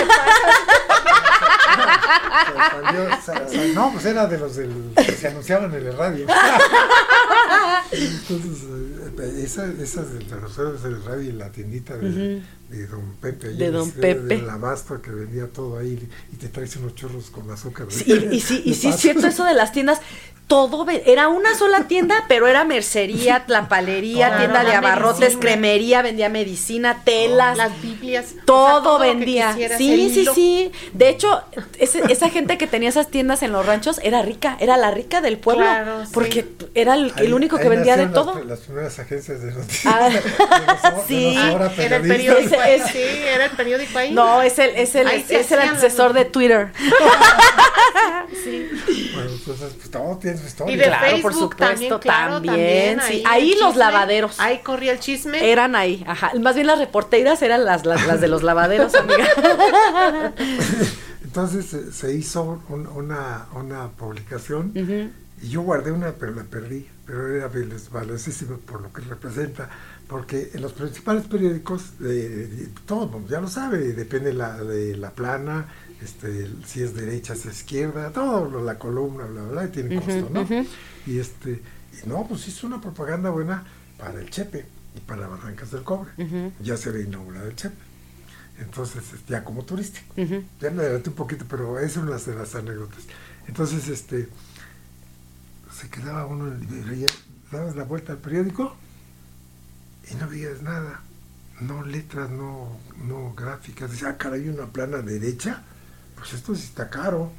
[3.73, 6.27] no, pues era de los del, que se anunciaban en el radio.
[7.91, 8.63] Entonces,
[9.19, 13.49] eh, esa, esas de los del radio y la tiendita de, de Don Pepe.
[13.49, 14.35] De Don Pepe.
[14.35, 17.87] El abasto que vendía todo ahí y te traes unos churros con azúcar.
[17.89, 19.99] Sí, y, y, sí, y sí es cierto eso de las tiendas
[20.47, 27.01] todo era una sola tienda, pero era mercería, tlapalería, tienda de abarrotes, cremería, vendía medicina,
[27.03, 29.55] telas, las Biblias, todo, vendía.
[29.77, 30.71] Sí, sí, sí.
[30.93, 31.43] De hecho,
[31.79, 35.37] esa gente que tenía esas tiendas en los ranchos era rica, era la rica del
[35.37, 35.65] pueblo,
[36.13, 38.43] porque era el, único que vendía de todo.
[38.43, 39.93] Las, primeras agencias de noticias.
[39.93, 40.09] Ah,
[41.07, 41.35] sí,
[41.77, 42.55] era el periódico,
[42.91, 44.11] sí, era el periódico ahí.
[44.11, 46.71] No, es el es el es el antecesor de Twitter.
[48.43, 48.69] sí.
[49.13, 50.34] Bueno, entonces pues todo tiene
[50.67, 52.99] y de Facebook, por supuesto, también.
[53.25, 54.39] ahí, los lavaderos.
[54.39, 55.51] Ahí corría el chisme.
[55.51, 56.31] Eran ahí, ajá.
[56.39, 60.33] Más bien las reporteras eran las, las, de los lavaderos, amiga.
[61.23, 64.71] Entonces se hizo una, una publicación
[65.41, 66.87] y yo guardé una, pero la perdí.
[67.05, 67.51] Pero era
[67.91, 69.69] valiosísima por lo que representa
[70.07, 74.95] porque en los principales periódicos, de, todo el mundo ya lo sabe, depende la, de
[74.97, 75.67] la plana,
[76.01, 80.29] este, si es derecha, si es izquierda, todo, la columna, bla, bla, y tiene costo,
[80.31, 80.47] ¿no?
[81.07, 81.61] Y este,
[82.03, 83.63] y no, pues hizo una propaganda buena
[83.97, 84.65] para el Chepe
[84.95, 86.11] y para Barrancas del Cobre.
[86.61, 87.75] Ya se ve inaugurado el Chepe.
[88.59, 90.13] Entonces, este, ya como turístico.
[90.61, 93.03] Ya me adelanté un poquito, pero es una de las anécdotas.
[93.47, 94.29] Entonces, este,
[95.79, 97.07] se quedaba uno en librería,
[97.51, 98.75] dabas la vuelta al periódico
[100.09, 101.01] y no veías nada.
[101.61, 103.91] No letras, no, no gráficas.
[103.91, 105.63] Dice, ah, caray, una plana derecha
[106.15, 107.31] pues esto sí está caro.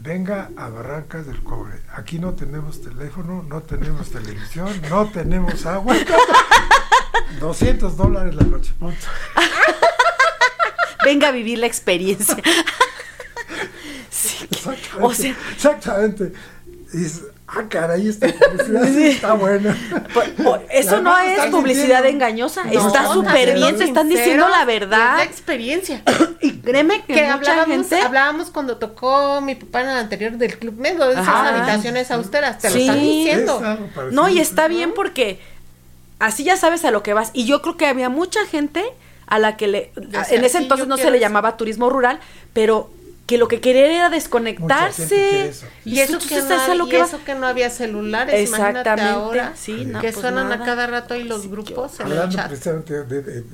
[0.00, 1.80] Venga a Barrancas del Cobre.
[1.94, 5.96] Aquí no tenemos teléfono, no tenemos televisión, no tenemos agua.
[7.40, 9.06] 200 dólares la noche, punto.
[11.04, 12.36] Venga a vivir la experiencia.
[14.10, 14.46] sí.
[14.50, 15.34] Exactamente.
[15.52, 16.32] exactamente.
[17.50, 19.74] Ah, caray, esta publicidad está buena.
[20.12, 20.30] Pues,
[20.70, 25.16] eso no es publicidad engañosa, está súper bien, te están diciendo la verdad.
[25.18, 26.02] la experiencia.
[26.40, 31.08] Y créeme que, hablábamos, hablábamos cuando tocó mi papá en el anterior del Club Medo,
[31.08, 33.60] de esas habitaciones austeras, te lo están diciendo.
[34.12, 35.40] no, y está bien porque
[36.18, 37.30] así ya sabes a lo que vas.
[37.32, 38.84] Y yo creo que había mucha gente
[39.26, 39.92] a la que le,
[40.30, 42.20] en ese entonces no se le llamaba turismo rural,
[42.52, 42.90] pero
[43.28, 45.52] que lo que quería era desconectarse.
[45.84, 49.02] Y, eso, que no, eso que no había celulares, Exactamente.
[49.02, 52.48] ahora, sí, que pues suenan a cada rato ahí los grupos en el chat.
[52.48, 53.44] precisamente de,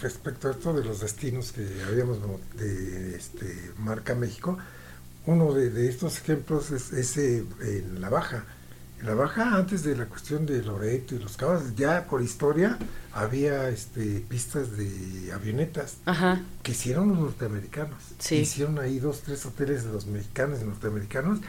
[0.00, 2.18] respecto a esto de los destinos que habíamos
[2.56, 4.56] de este, Marca México,
[5.26, 8.44] uno de, estos ejemplos es ese en La Baja.
[9.04, 12.78] La Baja, antes de la cuestión de Loreto y los cabos, ya por historia
[13.12, 15.98] había este, pistas de avionetas
[16.62, 17.98] que hicieron los norteamericanos.
[18.30, 21.40] Hicieron ahí dos, tres hoteles de los mexicanos y norteamericanos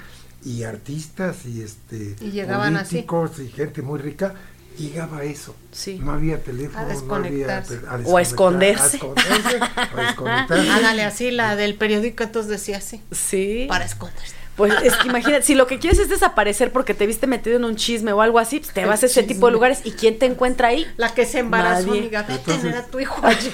[0.44, 4.36] y artistas y este y llegaban políticos y gente muy rica
[4.78, 5.56] llegaba eso.
[6.00, 7.64] No había teléfono, no había
[8.04, 9.00] o a esconderse.
[10.50, 13.02] Hágale así la del periódico entonces decía así.
[13.12, 13.66] Sí.
[13.70, 14.45] Para esconderse.
[14.56, 17.66] Pues es que imagínate, si lo que quieres es desaparecer porque te viste metido en
[17.66, 20.18] un chisme o algo así, pues te vas a ese tipo de lugares y ¿quién
[20.18, 20.88] te encuentra ahí?
[20.98, 23.52] La que se embarazó, amiga, vete tener a tu hijo allá.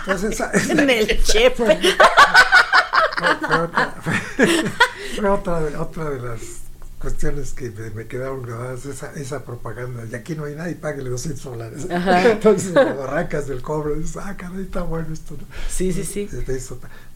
[0.00, 1.78] Entonces, en el chefe.
[5.16, 6.40] Fue, otra, otra de las
[6.98, 11.44] cuestiones que me, quedaron grabadas, esa, esa propaganda, y aquí no hay nadie, páguele 200
[11.44, 11.86] dólares.
[11.90, 15.36] Entonces, cuando arrancas del cobre, dices, ah, caray, está bueno esto.
[15.68, 16.28] Sí, sí, sí.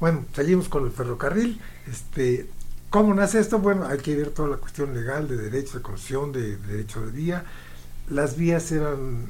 [0.01, 1.61] bueno, seguimos con el ferrocarril.
[1.91, 2.49] Este,
[2.97, 3.59] ¿Cómo nace esto?
[3.59, 7.13] Bueno, hay que ver toda la cuestión legal de derecho de concesión, de, derecho de
[7.13, 7.45] vía.
[8.09, 9.27] Las vías eran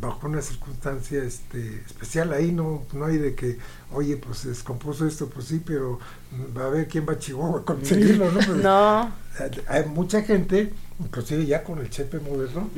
[0.00, 2.32] bajo una circunstancia este, especial.
[2.32, 3.58] Ahí no, no hay de que,
[3.92, 5.98] oye, pues se descompuso esto, pues sí, pero
[6.56, 8.40] va a ver quién va a Chihuahua a conseguirlo, ¿no?
[8.40, 9.12] Pues, no.
[9.68, 12.70] Hay mucha gente, inclusive ya con el chepe moderno,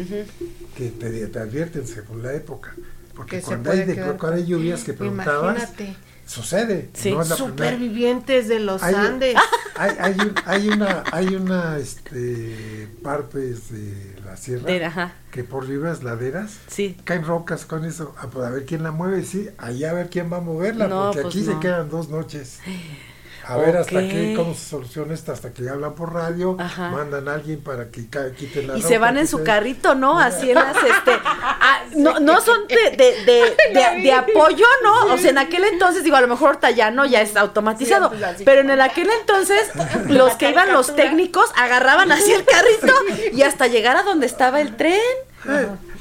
[0.77, 2.75] que te, te, advierten según la época.
[3.15, 6.91] Porque cuando hay, de, cuando hay lluvias que preguntabas, Imagínate sucede.
[7.37, 9.37] Supervivientes de los Andes.
[9.75, 16.59] Hay, hay, hay, una, hay una este, parte de la sierra que por vivas laderas
[17.05, 18.15] caen rocas con eso.
[18.19, 20.91] A, pues, a ver quién la mueve, sí, allá a ver quién va a moverla,
[20.91, 22.61] porque pues aquí se quedan dos noches.
[23.45, 27.35] A ver hasta qué, cómo se soluciona esto, hasta que hablan por radio, mandan a
[27.35, 30.19] alguien para que quiten la Y se van en su carrito, ¿no?
[30.19, 35.13] Así en las, este, ah, no, no son de, de, de, de, apoyo, ¿no?
[35.13, 38.11] O sea, en aquel entonces, digo, a lo mejor ahorita ya no, ya es automatizado,
[38.11, 39.71] pues, pero en el aquel entonces,
[40.09, 42.95] los que iban los técnicos agarraban así el carrito
[43.33, 45.01] y hasta llegar a donde estaba el tren.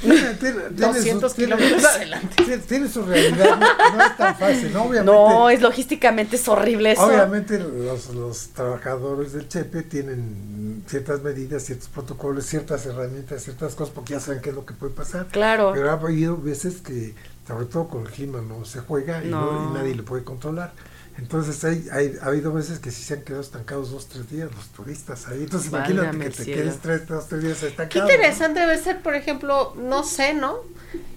[0.09, 2.43] tiene, tiene, 200 kilómetros adelante.
[2.67, 4.83] Tiene, su realidad, no, es tan fácil, ¿no?
[4.83, 7.05] Obviamente, no, es logísticamente es horrible eso.
[7.05, 13.93] Obviamente los, los trabajadores del Chepe tienen ciertas medidas, ciertos protocolos, ciertas herramientas, ciertas cosas,
[13.93, 15.27] porque ya saben qué es lo que puede pasar.
[15.27, 15.71] Claro.
[15.73, 17.13] Pero ha habido veces que,
[17.47, 19.69] sobre todo con el clima, no se juega y, no.
[19.69, 20.73] y nadie lo puede controlar.
[21.17, 24.49] Entonces hay, hay, ha habido veces que sí se han quedado estancados dos, tres días
[24.55, 25.43] los turistas ahí.
[25.43, 28.09] Entonces imagínate que te quedes tres, dos, tres días estancados.
[28.09, 30.59] Qué interesante debe ser, por ejemplo, no sé, ¿no?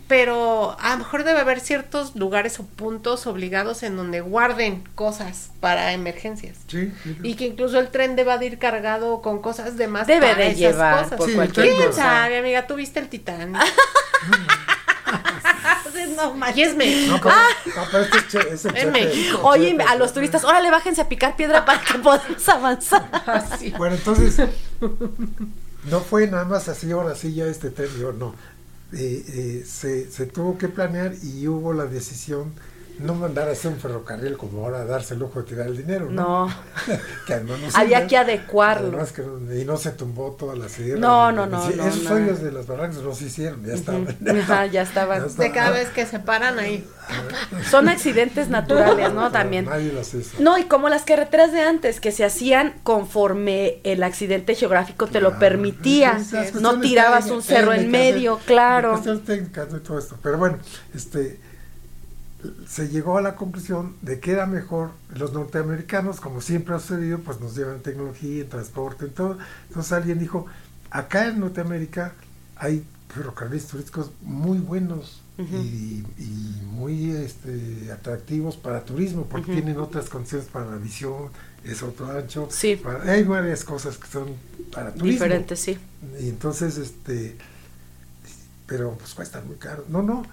[0.07, 5.51] Pero a lo mejor debe haber ciertos lugares o puntos obligados en donde guarden cosas
[5.61, 6.59] para emergencias.
[6.67, 6.93] Sí.
[7.23, 10.55] Y que incluso el tren deba de ir cargado con cosas de más Debe de
[10.55, 11.19] llevar cosas.
[11.19, 12.67] Por sí, cualquier sabe, amiga?
[12.67, 13.57] ¿Tú viste el Titanic?
[16.17, 17.21] no Y es México.
[17.25, 17.49] No, ah.
[17.91, 19.41] pero este es, México.
[19.43, 23.09] Oye, a los turistas, órale, bájense a picar piedra para que podamos avanzar.
[23.79, 24.49] Bueno, entonces,
[25.91, 28.35] no fue nada más así, ahora sí ya este tren, no.
[28.93, 32.53] Eh, eh, se, se tuvo que planear y hubo la decisión
[32.99, 36.09] no mandar a hacer un ferrocarril como ahora darse el lujo de tirar el dinero,
[36.11, 36.47] ¿no?
[36.47, 36.55] No.
[37.27, 38.99] que no Había que adecuarlo.
[39.15, 41.01] que, y no se tumbó toda la sierra.
[41.01, 41.69] No, no, no.
[41.69, 44.07] esos sueños de las barrancas no se hicieron, ya estaban.
[44.73, 45.37] ya estaban.
[45.37, 46.87] de cada vez que se paran ahí.
[47.71, 49.31] Son accidentes naturales, ¿no?
[49.31, 49.67] También.
[49.67, 50.37] Nadie las hizo.
[50.39, 55.21] No, y como las carreteras de antes, que se hacían conforme el accidente geográfico te
[55.21, 56.19] lo permitía.
[56.61, 59.01] no tirabas un cerro en medio, claro.
[59.27, 60.17] técnicas y todo esto.
[60.23, 60.59] Pero bueno,
[60.95, 61.41] este
[62.69, 67.19] se llegó a la conclusión de que era mejor los norteamericanos, como siempre ha sucedido,
[67.19, 69.39] pues nos llevan tecnología, en transporte, en todo.
[69.69, 70.47] Entonces alguien dijo,
[70.91, 72.15] acá en Norteamérica
[72.57, 76.05] hay ferrocarriles turísticos muy buenos y,
[76.73, 81.31] muy este, atractivos para turismo, porque tienen otras condiciones para la visión,
[81.65, 82.49] es otro ancho.
[82.51, 82.81] Sí.
[83.07, 84.29] hay varias cosas que son
[84.73, 85.25] para turismo.
[85.25, 85.79] Diferentes, sí.
[86.21, 87.37] Y entonces, este,
[88.67, 89.85] pero pues cuestan muy caro.
[89.89, 90.25] No, no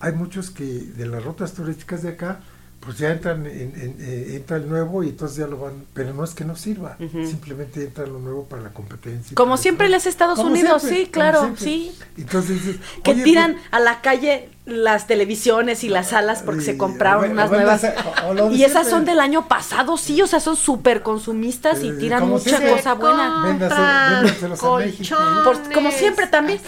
[0.00, 2.40] hay muchos que de las rutas turísticas de acá,
[2.80, 6.22] pues ya entran, en, eh, entra el nuevo y entonces ya lo van, pero no
[6.22, 9.34] es que no sirva, simplemente entra lo nuevo para la competencia.
[9.34, 11.96] Como siempre les Estados Unidos, sí, claro, sí.
[12.18, 17.32] Entonces, que tiran pues a la calle las televisiones y las salas porque se compraron
[17.32, 17.84] unas nuevas.
[18.52, 22.60] y esas son del año pasado, sí, o sea, son súper consumistas y tiran mucha
[22.66, 24.38] cosa buena.
[25.74, 26.60] como siempre también.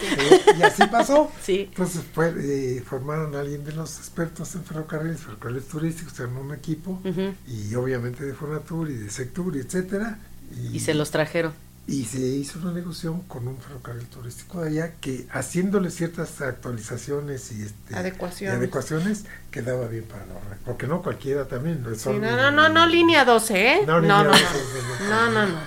[0.59, 1.30] y así pasó.
[1.46, 1.68] Sí.
[1.70, 6.52] Entonces fue, eh, formaron a alguien de los expertos en ferrocarriles, ferrocarriles turísticos, en un
[6.52, 7.00] equipo,
[7.46, 10.18] y obviamente de Fonatur y de Sectur, etcétera.
[10.72, 11.52] y se los trajeron
[11.88, 17.53] y se hizo una negociación con un ferrocarril turístico de allá que haciéndole ciertas actualizaciones
[17.53, 18.59] y este, adecuaciones.
[18.59, 23.25] adecuaciones quedaba bien para la hora porque no cualquiera también no, no, no, no, línea
[23.25, 23.81] 12 ¿eh?
[23.87, 25.59] no, no, no, no, no, no,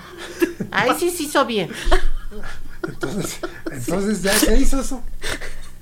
[0.72, 1.70] ahí sí se hizo bien.
[2.88, 3.40] Entonces,
[3.72, 5.02] entonces ya se hizo eso.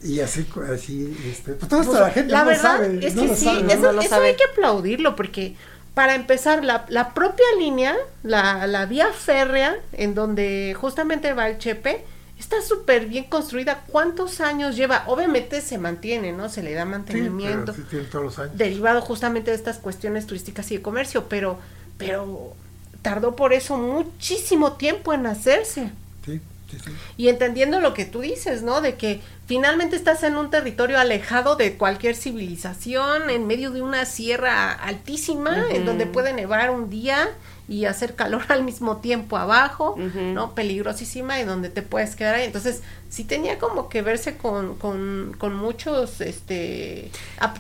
[0.03, 3.35] Y así, así este, pues toda pues, la gente la no verdad sabe, es que
[3.35, 5.55] sí, eso, eso hay que aplaudirlo porque
[5.97, 11.57] para empezar, la, la propia línea, la, la, vía férrea, en donde justamente va el
[11.57, 12.05] Chepe,
[12.37, 13.83] está súper bien construida.
[13.87, 15.05] ¿Cuántos años lleva?
[15.07, 16.49] Obviamente se mantiene, ¿no?
[16.49, 17.73] Se le da mantenimiento.
[17.73, 18.55] Sí, tiene todos los años.
[18.55, 21.57] Derivado justamente de estas cuestiones turísticas y de comercio, pero,
[21.97, 22.53] pero
[23.01, 25.89] tardó por eso muchísimo tiempo en hacerse.
[26.23, 26.91] Sí, sí, sí.
[27.17, 28.81] Y entendiendo lo que tú dices, ¿no?
[28.81, 34.05] De que finalmente estás en un territorio alejado de cualquier civilización, en medio de una
[34.05, 37.29] sierra altísima, en donde puede nevar un día
[37.69, 40.53] y hacer calor al mismo tiempo abajo, ¿no?
[40.53, 42.45] Peligrosísima y donde te puedes quedar ahí.
[42.45, 47.11] Entonces, sí tenía como que verse con, con, con muchos, este,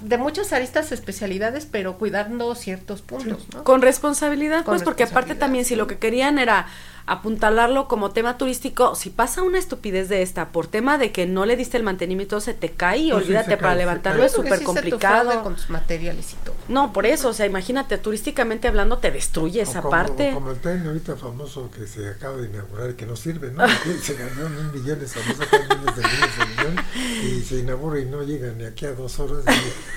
[0.01, 3.63] de muchas aristas especialidades, pero cuidando ciertos puntos, ¿no?
[3.63, 6.67] Con responsabilidad, pues, porque aparte también si lo que querían era
[7.07, 11.45] apuntalarlo como tema turístico, si pasa una estupidez de esta por tema de que no
[11.45, 15.41] le diste el mantenimiento, se te cae y pues olvídate para levantarlo es súper complicado.
[15.41, 16.55] con tus materiales y todo.
[16.67, 20.31] No, por eso, o sea, imagínate, turísticamente hablando te destruye esa parte.
[20.33, 23.63] Como el tren ahorita famoso que se acaba de inaugurar y que no sirve, ¿no?
[24.01, 26.85] se ganó mil millones, miles de millones de millones,
[27.23, 29.45] y se inaugura y no llega ni aquí a dos horas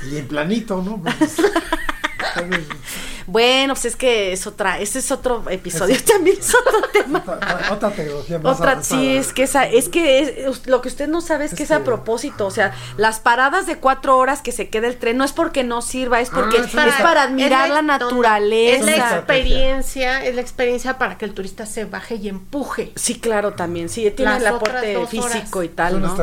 [0.08, 1.02] y, en planito, ¿no?
[1.02, 1.36] Pues,
[3.30, 7.22] bueno, pues es que es otra, ese es otro episodio también, es otro tema.
[7.70, 11.20] Otra, tecnología más Otra, sí, es que esa, es que es, lo que usted no
[11.20, 14.68] sabe es, que es a propósito, o sea, las paradas de cuatro horas que se
[14.68, 17.82] queda el tren no es porque no sirva, es porque ah, es, para, admirar la,
[17.82, 18.90] naturaleza.
[18.90, 22.90] Es la experiencia, es la experiencia para que el turista se baje y empuje.
[22.96, 26.16] Sí, claro, también, sí, tiene el aporte físico y tal, ¿no?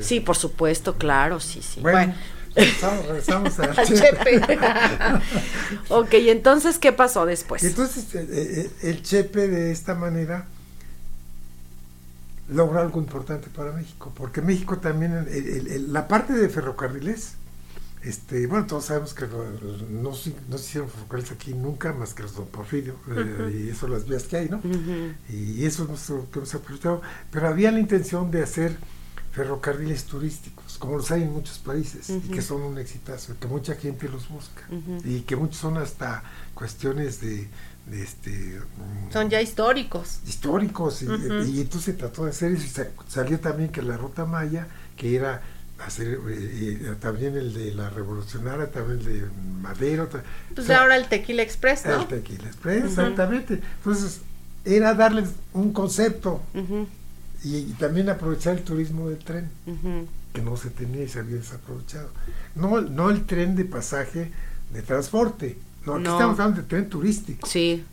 [0.00, 1.80] Sí, por supuesto, claro, sí, sí.
[1.80, 2.14] bueno
[2.56, 4.40] Regresamos, al chepe.
[5.90, 7.62] ok, entonces, ¿qué pasó después?
[7.62, 10.46] Entonces, eh, eh, el chepe de esta manera
[12.48, 15.26] logró algo importante para México, porque México también,
[15.92, 17.34] la parte de ferrocarriles,
[18.02, 19.26] este, bueno, todos sabemos que
[19.90, 24.06] no, se hicieron ferrocarriles aquí nunca más que los Don Porfirio, eh, y eso las
[24.06, 24.60] vías que hay, ¿no?
[25.28, 27.02] Y eso es lo que hemos aprovechado,
[27.32, 28.76] pero había la intención de hacer
[29.32, 33.74] ferrocarriles turísticos, como los hay en muchos países, y que son un exitazo, que mucha
[33.74, 34.62] gente los busca,
[35.04, 36.22] y que muchos son hasta
[36.54, 37.48] cuestiones de,
[37.92, 40.18] este mm, son ya históricos.
[40.26, 44.66] históricos y, entonces se trató de hacer eso y salió también que la ruta maya
[44.96, 45.40] que era
[45.78, 49.26] hacer eh, también el de la revolucionaria también el de
[49.60, 50.08] Madero
[50.52, 52.00] pues ahora el Tequila Express ¿no?
[52.00, 53.60] el Tequila Express exactamente.
[53.78, 54.20] Entonces
[54.64, 56.42] era darles un concepto
[57.44, 59.48] y, también aprovechar el turismo del tren
[60.36, 62.10] que no se tenía y se había desaprovechado
[62.54, 64.30] no no el tren de pasaje
[64.72, 65.56] de transporte
[65.86, 67.46] no, aquí estamos hablando de tren turístico.
[67.46, 67.84] Sí.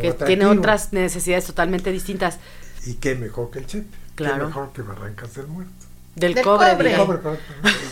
[0.00, 2.38] que tiene otras necesidades totalmente distintas.
[2.84, 3.86] Y qué mejor que el Chepe.
[4.16, 4.38] Claro.
[4.38, 5.85] Qué mejor que Barrancas del Muerto.
[6.16, 6.74] Del, cobre.
[6.76, 7.18] Del cobre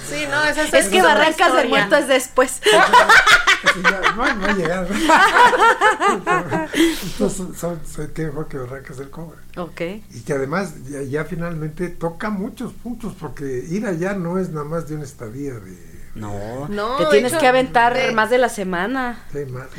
[0.09, 2.63] sí, no, es, es que Barrancas del Muerto es después.
[4.17, 4.89] no, no ha llegado.
[7.03, 7.81] Entonces, son,
[8.15, 9.39] qué mejor que Barrancas del Cobre.
[9.59, 9.81] Ok.
[10.15, 14.65] Y que además ya, ya finalmente toca muchos puntos, porque ir allá no es nada
[14.65, 19.25] más de una estadía de no, no te tienes que aventar más de la semana.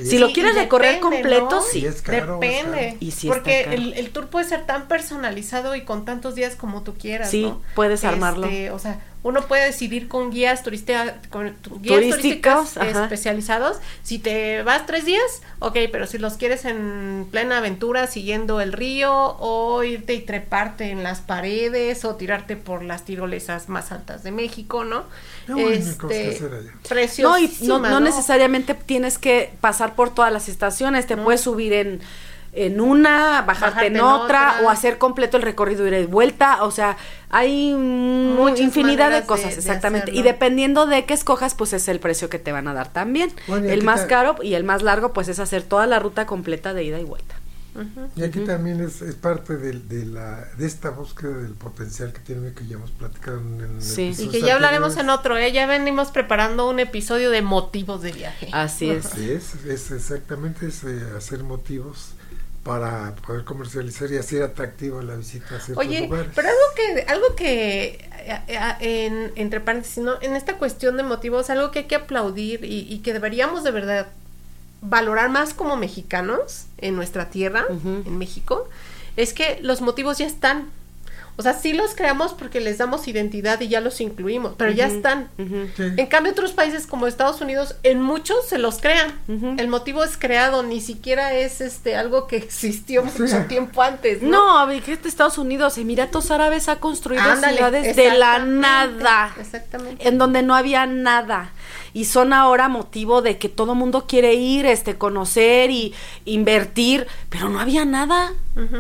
[0.02, 1.82] si lo quieres recorrer completo, sí.
[1.82, 2.98] depende.
[3.00, 6.96] Y porque el, el, tour puede ser tan personalizado y con tantos días como tú
[6.96, 7.30] quieras.
[7.30, 8.48] Sí, puedes armarlo.
[8.48, 11.14] Este, o sea, uno puede decidir con guías, turísticos
[11.62, 13.78] turísticos especializados.
[14.04, 18.72] Si te vas tres días, ok, pero si los quieres en plena aventura siguiendo el
[18.72, 24.22] río o irte y treparte en las paredes o tirarte por las tirolesas más altas
[24.22, 25.06] de México, ¿no?
[25.48, 31.74] Este, no, y no, necesariamente tienes que pasar por todas las estaciones, te puedes subir
[31.74, 32.02] en
[32.56, 36.96] en una, bajarte, en, otra, o hacer completo el recorrido ir y vuelta, o sea,
[37.30, 40.12] hay mucha infinidad de cosas, exactamente.
[40.14, 43.30] y dependiendo de qué escojas, pues es el precio que te van a dar también.
[43.50, 46.86] el más caro y el más largo, pues es hacer toda la ruta completa de
[46.86, 47.36] ida y vuelta.
[48.16, 52.54] Y aquí también es, parte de, de, la, de esta búsqueda del potencial que tiene
[52.54, 54.14] que ya hemos platicado en el sí.
[54.18, 55.52] Y que ya hablaremos en otro, ¿eh?
[55.52, 58.50] ya venimos preparando un episodio de motivos de viaje.
[58.52, 59.06] Así es.
[59.08, 62.16] Así es, es exactamente es, eh, hacer motivos
[62.66, 67.36] para poder comercializar y hacer atractivo la visita a ciertos Oye, pero algo que, algo
[67.36, 70.20] que eh, eh, en, entre paréntesis, ¿no?
[70.20, 74.08] en esta cuestión de motivos, algo que hay que aplaudir y, que deberíamos de verdad
[74.88, 78.70] valorar más como mexicanos en nuestra tierra, en México,
[79.18, 80.70] es que los motivos ya están.
[81.38, 84.88] O sea, sí los creamos porque les damos identidad y ya los incluimos, pero ya
[84.88, 85.28] están.
[85.38, 89.14] En cambio, otros países como Estados Unidos, en muchos se los crean.
[89.58, 94.22] El motivo es creado, ni siquiera es este algo que existió mucho tiempo antes.
[94.22, 99.36] No, no Estados Unidos, Emiratos Árabes ha construido ciudades de la nada.
[99.38, 100.08] Exactamente.
[100.08, 101.52] En donde no había nada
[101.96, 105.94] y son ahora motivo de que todo mundo quiere ir, este, conocer y
[106.26, 108.34] invertir, pero no había nada.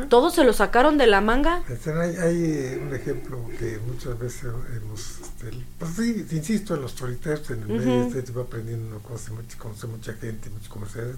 [0.09, 1.63] Todos se lo sacaron de la manga.
[1.69, 6.91] Este, hay, eh, un ejemplo que muchas veces hemos, este, pues sí, insisto, en los
[6.91, 11.15] storytellers, en el medio este, va aprendiendo, uno conoce, conoce mucha gente, muchas comerciales,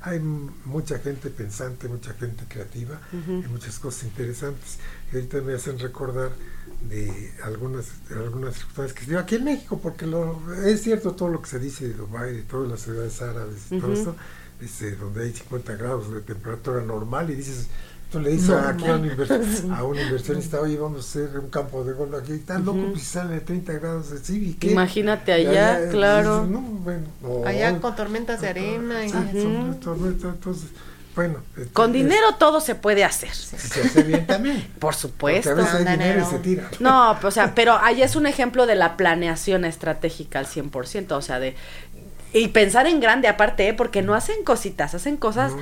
[0.00, 4.78] hay mucha gente pensante, mucha gente creativa, y muchas cosas interesantes.
[5.12, 6.30] Y ahorita me hacen recordar
[6.88, 11.28] de algunas algunas circunstancias que se dio aquí en México, porque lo, es cierto todo
[11.28, 14.16] lo que se dice de Dubái, de todas las ciudades árabes y todo esto,
[14.60, 17.68] este, donde hay 50 grados de temperatura normal y dices,
[18.10, 19.10] tú le dices aquí a un,
[19.72, 23.02] a un, inversionista, oye, vamos a hacer un campo de golf aquí, tan loco, pues
[23.02, 26.48] sale a 30 grados de sí, Imagínate allá, claro.
[27.44, 29.06] allá con tormentas de arena.
[29.06, 29.10] Y...
[29.10, 30.70] entonces
[31.14, 33.34] bueno, este, con dinero todo se puede hacer.
[33.34, 34.68] Se hace bien también.
[34.78, 35.50] Por supuesto.
[35.50, 36.70] a veces hay dinero y se tira.
[36.80, 41.22] No, o sea, pero ahí es un ejemplo de la planeación estratégica al 100%, o
[41.22, 41.54] sea, de
[42.32, 43.74] y pensar en grande aparte, ¿eh?
[43.74, 45.52] porque no hacen cositas, hacen cosas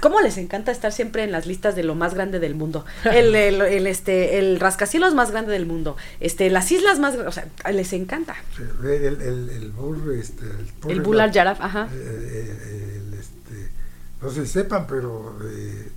[0.00, 2.84] ¿Cómo les encanta estar siempre en las listas de lo más grande del mundo?
[3.04, 7.48] El, el, este, el rascacielos más grande del mundo, este, las islas más, o sea,
[7.72, 8.36] les encanta.
[8.82, 10.44] el, el, el, el bull, este,
[10.88, 11.88] el, bull al Yaraf, ajá.
[11.92, 13.20] Eh, eh,
[14.20, 15.90] no sé si sepan, pero eh,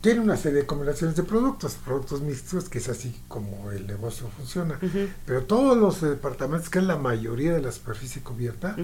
[0.00, 4.28] tiene una serie de combinaciones de productos, productos mixtos, que es así como el negocio
[4.36, 4.78] funciona.
[5.26, 8.76] Pero todos los departamentos, que es la mayoría de la superficie cubierta,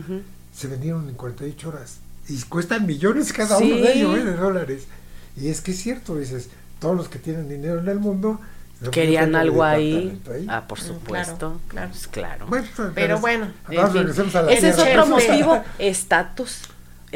[0.54, 1.98] se vendieron en 48 horas.
[2.28, 4.24] Y cuestan millones cada uno de ellos, ¿eh?
[4.24, 4.86] de dólares.
[5.36, 6.48] Y es que es cierto, dices,
[6.80, 8.40] todos los que tienen dinero en el mundo
[8.90, 10.20] querían algo ahí.
[10.48, 11.60] Ah, por supuesto.
[11.68, 12.46] Claro, claro.
[12.46, 12.64] Pues,
[12.94, 13.50] pero bueno,
[14.48, 16.62] ese es otro motivo, estatus.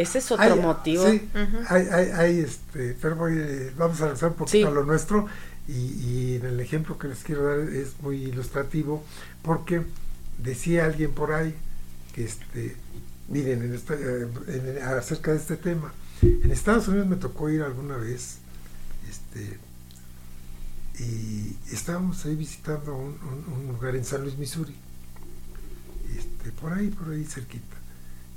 [0.01, 1.07] Ese es otro motivo.
[1.11, 1.29] Sí,
[1.69, 5.27] hay, hay, hay, este, pero voy, vamos a regresar un poquito a lo nuestro
[5.69, 9.05] Y, en el ejemplo que les quiero dar es muy ilustrativo
[9.43, 9.83] porque
[10.39, 11.55] decía alguien por ahí
[12.15, 12.77] que, este,
[13.29, 15.93] miren, en acerca de este tema,
[16.23, 18.39] en Estados Unidos me tocó ir alguna vez,
[19.09, 19.59] este,
[20.99, 24.75] y estábamos ahí visitando un, lugar en San Luis, Missouri,
[26.17, 27.80] este, por ahí, por ahí cerquita.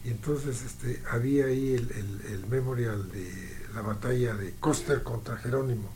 [0.05, 5.89] Y entonces este, había ahí el, memorial de la batalla de Coster contra Jerónimo.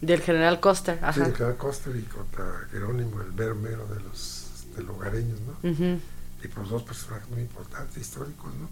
[0.00, 1.12] Del general Coster, ajá.
[1.12, 5.70] Sí, del general Coster y contra Jerónimo, el vermero de los lugareños, ¿no?
[6.42, 8.68] Y por dos personajes muy importantes, históricos, ¿no?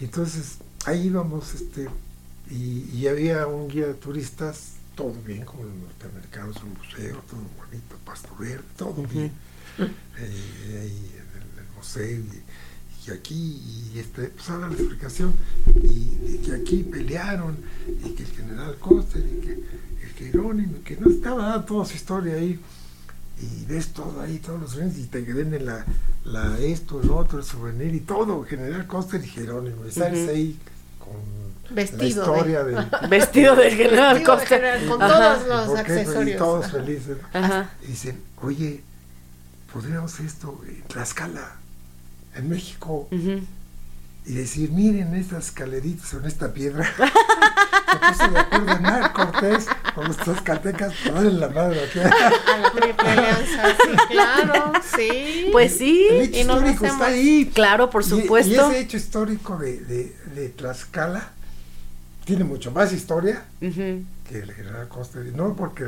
[0.00, 1.88] Y entonces ahí íbamos, este,
[2.50, 7.96] y, había un guía de turistas, todo bien, como los norteamericanos, un museo, todo bonito,
[8.04, 9.32] pasto verde, todo bien.
[9.76, 12.42] Eh, ahí en el, museo y,
[13.12, 15.34] aquí, y este, pues habla la explicación,
[15.82, 17.56] y, que aquí pelearon,
[18.04, 21.94] y que el general Coster, y que el Jerónimo, que no estaba dando toda su
[21.94, 22.60] historia ahí
[23.40, 25.84] y ves todo ahí, todos los souvenirs, y te venden la,
[26.24, 30.58] la, esto, el otro, el souvenir y todo, General Coster y Jerónimo, y ahí
[30.98, 34.86] con Vestido la historia de, Vestido del General Coster.
[34.86, 36.36] con todos los accesorios.
[36.36, 37.18] Y todos felices.
[37.82, 38.82] Y dicen, oye,
[39.72, 41.56] podríamos esto en Tlaxcala,
[42.36, 43.08] en México
[44.26, 46.84] y decir, miren estas escaleritas en esta piedra.
[46.96, 51.80] Se puso de acuerdo en Cortés con los tlaxcaltecas para darle la madre.
[52.04, 55.48] A la triple alianza, sí, claro, sí.
[55.52, 56.08] Pues sí.
[56.10, 57.50] El hecho histórico está ahí.
[57.54, 58.50] Claro, por supuesto.
[58.50, 61.30] Y, ese hecho histórico de, de, de, Tlaxcala
[62.24, 63.44] tiene mucho más historia
[64.28, 65.20] que el general Costa.
[65.34, 65.84] No porque...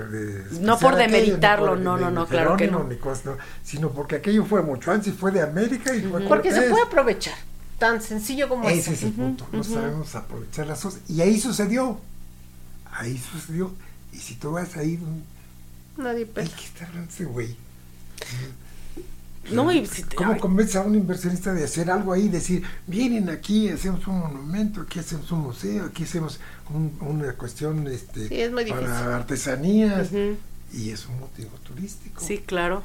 [0.61, 2.85] no por demeritarlo, no, no, no, claro que no.
[2.85, 6.53] Ni Costa, sino porque aquello fue mucho antes y fue de América y fue Porque
[6.53, 7.35] se puede aprovechar
[7.79, 11.01] tan sencillo como Ese es el punto, no sabemos aprovechar las cosas.
[11.09, 11.99] Y ahí sucedió,
[12.91, 13.75] ahí sucedió.
[14.13, 14.99] Y si tú vas ahí,
[15.97, 17.57] nadie Hay que estar hablando ese güey.
[19.51, 22.29] No, y ¿Cómo convence a un inversionista de hacer algo ahí?
[22.29, 26.41] Decir, vienen aquí, hacemos un monumento, aquí hacemos un museo, aquí hacemos
[27.01, 30.11] una cuestión este, para artesanías.
[30.73, 32.21] Y es un motivo turístico.
[32.21, 32.83] Sí, claro.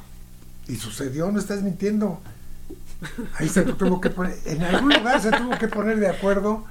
[0.68, 2.20] Y sucedió, no estás mintiendo.
[3.38, 6.64] Ahí se tuvo que poner, en algún lugar se tuvo que poner de acuerdo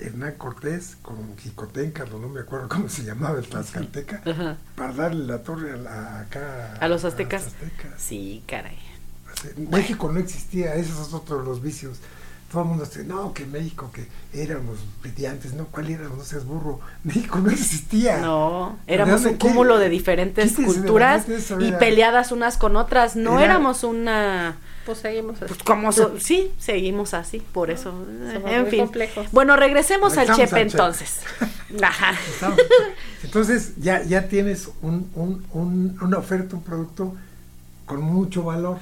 [0.00, 5.42] Hernán Cortés con Jicotenca, no me acuerdo cómo se llamaba el Tlaxcalteca, para darle la
[5.42, 7.48] torre a, acá a los, aztecas.
[7.98, 8.78] Sí, caray.
[9.70, 11.98] México no existía, esos son otros los vicios.
[12.50, 16.18] Todo el mundo dice, no, que México, que éramos pediantes, no, ¿cuál éramos?
[16.18, 16.80] No seas burro.
[17.04, 18.18] México no existía.
[18.18, 21.26] No, éramos un cúmulo de diferentes culturas
[21.60, 23.14] y peleadas unas con otras.
[23.14, 25.46] No éramos una pues seguimos así.
[25.46, 27.94] Pues como sí, seguimos así, por eso.
[28.46, 28.90] en fin.
[29.32, 31.20] Bueno, regresemos al Chepe entonces.
[31.82, 32.14] Ajá.
[33.22, 37.14] Entonces ya, ya tienes un, un, un, una oferta, un producto
[37.90, 38.78] con mucho valor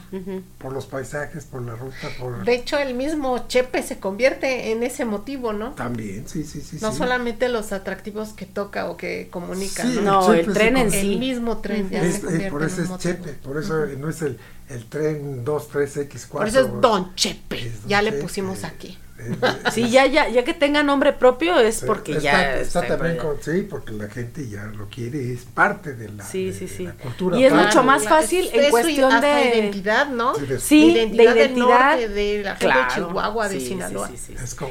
[0.59, 2.45] por los paisajes, por la ruta, por...
[2.45, 5.71] De hecho, el mismo Chepe se convierte en ese motivo, ¿no?
[5.71, 6.77] También, sí, sí, sí.
[6.83, 10.03] No solamente los atractivos que toca o que comunica, ¿no?
[10.03, 11.15] no el, tren en sí.
[11.15, 14.39] El mismo tren ya se convierte Por eso es Chepe, por eso no es el,
[14.69, 16.29] el tren 23X4.
[16.29, 18.99] Por eso es Don Chepe, ya le pusimos aquí.
[19.73, 23.93] sí, ya, ya, ya que tenga nombre propio es porque ya está, también sí, porque
[23.93, 26.89] la gente ya lo quiere, es parte de la, sí, sí, sí.
[27.03, 27.39] cultura.
[27.39, 30.35] Y es mucho más fácil en cuestión de identidad, ¿no?
[30.59, 34.11] Sí, identidad de identidad de la gente de Chihuahua, de Sinaloa.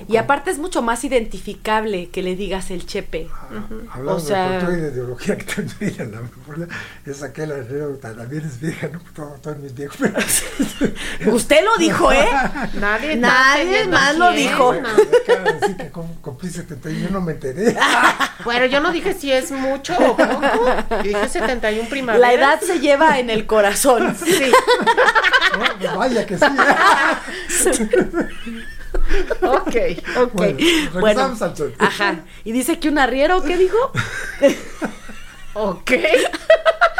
[0.07, 3.29] y aparte es mucho más identificable que le digas el chepe.
[3.91, 6.67] Hablando o sea, de cultura y de ideología que también la mejor
[7.05, 8.99] es aquella anécdota, también es vieja, ¿no?
[9.13, 9.97] Todo, todo mis viejos.
[11.25, 12.27] Usted lo dijo, ¿eh?
[12.79, 14.71] Nadie, nadie más lo dijo.
[14.71, 17.75] Así que cumplí 71, no me enteré.
[18.45, 20.65] bueno, yo no dije si es mucho o poco.
[20.89, 22.27] Yo dije 71 primavera.
[22.27, 24.15] La edad se lleva en el corazón.
[24.27, 24.51] Sí.
[25.79, 26.45] Pues vaya que sí.
[29.41, 29.75] ok,
[30.17, 30.99] ok.
[30.99, 31.35] Bueno,
[31.79, 32.19] ajá.
[32.43, 33.77] Y dice que un arriero, ¿qué dijo?
[35.53, 35.91] ok.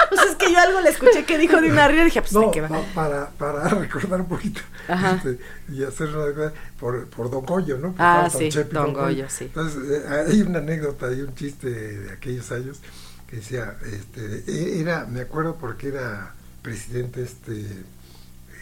[0.18, 2.34] Pues es que yo algo le escuché que dijo de un arriero y dije, pues
[2.34, 2.70] no, qué va?
[2.94, 5.40] para, para recordar un poquito este,
[5.70, 7.96] y hacer una por, por Don Goyo, ¿no?
[7.98, 9.46] ah, sí, Don, Goyo, sí.
[9.46, 12.80] Entonces, eh, hay una anécdota, hay un chiste de aquellos años
[13.28, 17.66] que decía, este, e, era, me acuerdo porque era presidente este,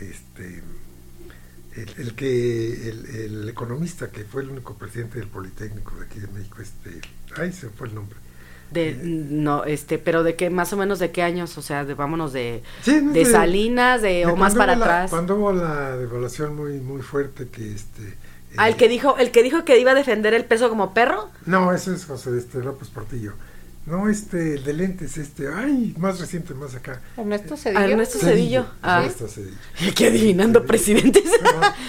[0.02, 0.64] este,
[1.98, 6.28] el, que, el, el, economista que fue el único presidente del Politécnico de aquí de
[6.28, 7.02] México, este,
[7.38, 8.18] ay, se fue el nombre.
[8.72, 11.94] De, no, este, pero de qué, más o menos de qué años, o sea, de,
[11.94, 15.10] vámonos de, de Salinas, de, o más para atrás.
[15.12, 18.18] Cuando hubo la devaluación muy, muy fuerte que este...
[18.58, 21.30] ¿Al ah, que dijo, el que dijo que iba a defender el peso como perro?
[21.46, 23.34] No, ese es José este, López Portillo.
[23.86, 27.02] No, este, el de lentes, este, ay, más reciente, más acá.
[27.18, 27.82] Ernesto Cedillo.
[27.82, 28.66] Ernesto Cedillo.
[28.82, 29.02] Ah.
[29.02, 29.58] Ernesto Cedillo.
[29.96, 31.24] ¿Qué adivinando presidentes?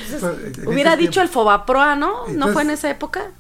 [0.66, 2.29] Hubiera dicho el Fobaproa, ¿no?
[2.29, 3.31] ¿No fue en esa época?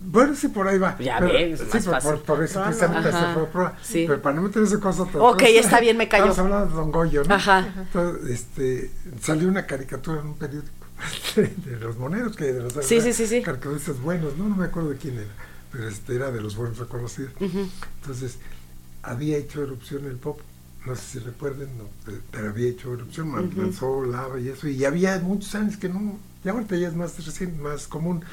[0.00, 0.96] Bueno, sí, por ahí va.
[0.98, 3.76] Ya ves, sí, por, por, eso precisamente se fue prueba.
[3.82, 4.04] Sí.
[4.06, 5.02] Pero para no meter esa cosa.
[5.02, 6.30] Ok, está bien, me cayó.
[6.30, 7.34] Estamos hablando de Don Goyo, ¿no?
[7.34, 7.66] Ajá.
[7.76, 10.70] Entonces, este, salió una caricatura en un periódico
[11.36, 13.42] de los moneros, que de los sí, sí, sí, sí.
[13.42, 14.48] caricaturistas buenos, ¿no?
[14.48, 15.30] No me acuerdo de quién era,
[15.70, 17.32] pero este era de los buenos reconocidos.
[17.40, 18.38] Entonces,
[19.02, 20.40] había hecho erupción el pop.
[20.86, 21.84] No sé si recuerden, no,
[22.30, 26.16] pero había hecho erupción, lanzó lava y eso, y había muchos años que no,
[26.46, 28.24] ya ahorita ya es más reciente, más común,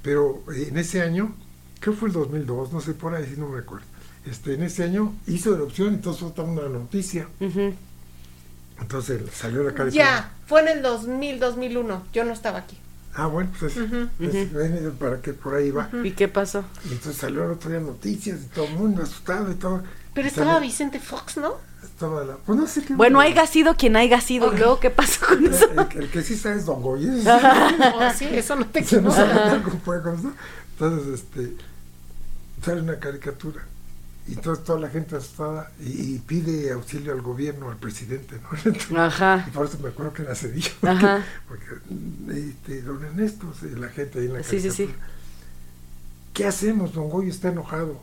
[0.00, 1.34] pero eh, en ese año,
[1.80, 3.84] creo que fue el 2002, no sé por ahí, si no me acuerdo,
[4.24, 7.28] este, en ese año hizo erupción, entonces fue una noticia.
[8.80, 9.90] Entonces salió la cara.
[9.90, 12.78] Ya, fue en el 2000, 2001, yo no estaba aquí.
[13.14, 13.74] Ah, bueno, pues,
[14.98, 15.90] para que por ahí va.
[16.02, 16.64] ¿Y qué pasó?
[16.88, 19.82] Y entonces salió el otro día noticias y todo el mundo asustado y todo.
[20.18, 21.58] Pero estaba Vicente Fox, ¿no?
[21.80, 24.52] Estaba la, pues no sé qué bueno, haya sido quien haya sido.
[24.52, 25.68] ¿Y luego qué pasó con eso?
[25.94, 27.22] El, que sí sabe es Don Goyes.
[27.78, 30.32] no, sí, eso no te Se nos ¿no?
[30.72, 31.56] Entonces, este,
[32.64, 33.62] sale una caricatura.
[34.26, 38.40] Y entonces toda la gente asustada y, pide auxilio al gobierno, al presidente,
[38.90, 38.98] ¿no?
[39.00, 39.44] Ajá.
[39.46, 40.72] Y por eso me acuerdo que era Cedillo.
[40.82, 41.24] Ajá.
[41.46, 41.64] Porque,
[42.32, 43.46] este, don Ernesto,
[43.76, 44.90] la gente ahí en la Sí, sí, sí.
[46.34, 46.92] ¿Qué hacemos?
[46.92, 48.00] Don Goyo está enojado.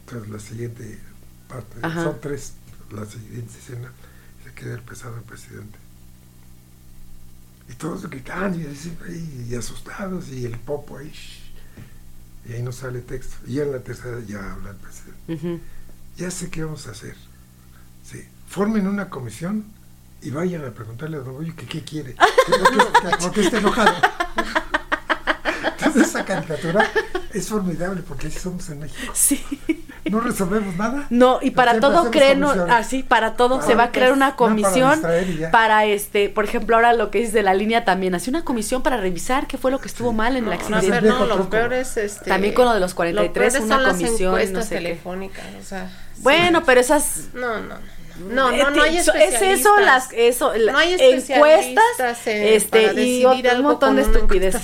[0.00, 1.00] Entonces la siguiente
[1.48, 2.54] parte, son tres,
[2.90, 3.92] la siguiente escena,
[4.44, 5.78] se queda el pesado presidente.
[7.68, 11.12] Y todos gritando y, y, asustados y el popo ahí.
[12.48, 13.36] Y ahí no sale texto.
[13.46, 15.60] Y en la tercera ya habla el presidente.
[16.16, 17.16] Ya sé qué vamos a hacer.
[18.04, 18.24] Sí.
[18.46, 19.64] Formen una comisión
[20.22, 22.14] y vayan a preguntarle a Don Goyo que qué quiere.
[23.20, 23.92] ¿Por qué, está enojado?
[26.02, 26.86] Esa caricatura
[27.32, 29.12] es formidable porque así somos en México.
[29.14, 29.44] Sí.
[30.10, 31.06] No resolvemos nada.
[31.10, 35.02] No, y para todo creen así, para todo se va a crear una comisión
[35.50, 38.82] para, este, por ejemplo, ahora lo que es de la línea también, así una comisión
[38.82, 41.00] para revisar qué fue lo que estuvo mal en el accidente.
[41.02, 44.76] No, lo peor es este También con lo de los 43 una comisión, no sé
[44.76, 47.95] telefónicas, o sea, Bueno, pero esas No, no.
[48.18, 49.42] No, no, no hay especialistas.
[49.42, 54.56] Es eso, las, eso, no hay encuestas, este, y un montón de estupidez.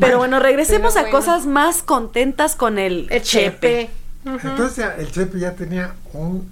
[0.00, 3.90] Pero bueno, regresemos a cosas más contentas con el, chepe.
[4.24, 6.50] Entonces el chepe ya tenía un,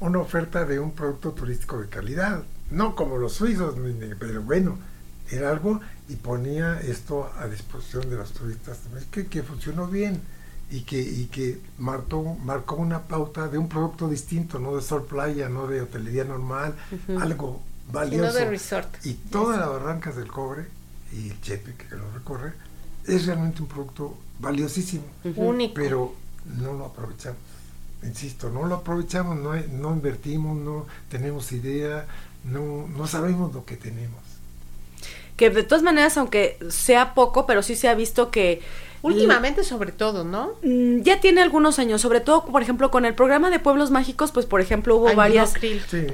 [0.00, 3.74] una oferta de un producto turístico de calidad, no como los suizos,
[4.18, 4.78] pero bueno,
[5.30, 8.78] era algo y ponía esto a disposición de los turistas.
[9.10, 10.20] Que, que funcionó bien
[10.70, 15.06] y que, y que marcó, marcó una pauta de un producto distinto, no de sol
[15.06, 16.74] playa, no de hotelería normal,
[17.20, 17.60] algo
[17.90, 18.38] valioso.
[18.38, 19.06] Y de resort.
[19.06, 20.66] Y todas las barrancas del cobre
[21.12, 22.52] y el chepe que lo recorre
[23.06, 25.04] es realmente un producto valiosísimo,
[25.36, 25.74] único.
[25.74, 26.14] Pero
[26.58, 27.38] no lo aprovechamos.
[28.02, 32.06] Insisto, no lo aprovechamos, no, no invertimos, no tenemos idea,
[32.44, 34.20] no, no sabemos lo que tenemos.
[35.36, 38.60] Que de todas maneras, aunque sea poco, pero sí se ha visto que
[39.02, 40.54] Últimamente sobre todo, ¿no?
[40.62, 44.32] Mm, ya tiene algunos años, sobre todo, por ejemplo, con el programa de Pueblos Mágicos,
[44.32, 45.54] pues por ejemplo hubo varias,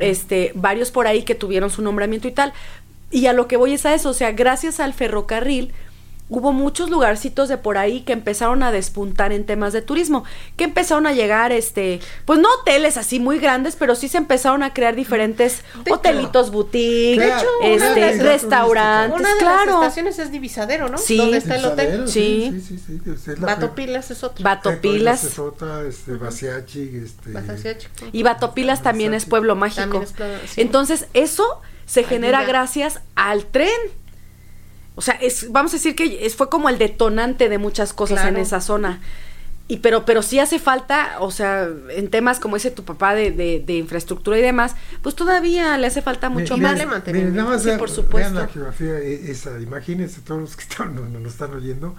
[0.00, 2.52] este, varios por ahí que tuvieron su nombramiento y tal.
[3.10, 5.72] Y a lo que voy es a eso, o sea, gracias al ferrocarril,
[6.28, 10.24] hubo muchos lugarcitos de por ahí que empezaron a despuntar en temas de turismo,
[10.56, 14.62] que empezaron a llegar, este, pues no hoteles así muy grandes, pero sí se empezaron
[14.62, 17.22] a crear diferentes hotelitos boutique,
[17.62, 19.66] este, restaurantes, una de claro.
[19.66, 20.98] Las estaciones es Divisadero, ¿no?
[20.98, 21.18] Sí.
[21.18, 22.08] ¿Dónde está el hotel?
[22.08, 22.62] Sí.
[22.66, 23.32] Sí, sí, sí.
[23.38, 24.42] Batopilas es otro.
[24.42, 25.24] Batopilas.
[25.24, 27.34] Es otra, este, Basiachi, este.
[28.12, 30.02] Y Batopilas también es pueblo mágico.
[30.56, 33.68] Entonces, eso se genera gracias al tren.
[34.96, 38.36] O sea, es, vamos a decir que fue como el detonante de muchas cosas en
[38.36, 39.00] esa zona.
[39.66, 43.30] Y pero, pero sí hace falta, o sea, en temas como ese tu papá de,
[43.30, 47.34] de, infraestructura y demás, pues todavía le hace falta mucho más de mantenimiento.
[47.34, 48.34] nada más sí, por supuesto.
[48.34, 51.96] Vean la geografía e, esa, imagínense todos los que están, nos, están oyendo,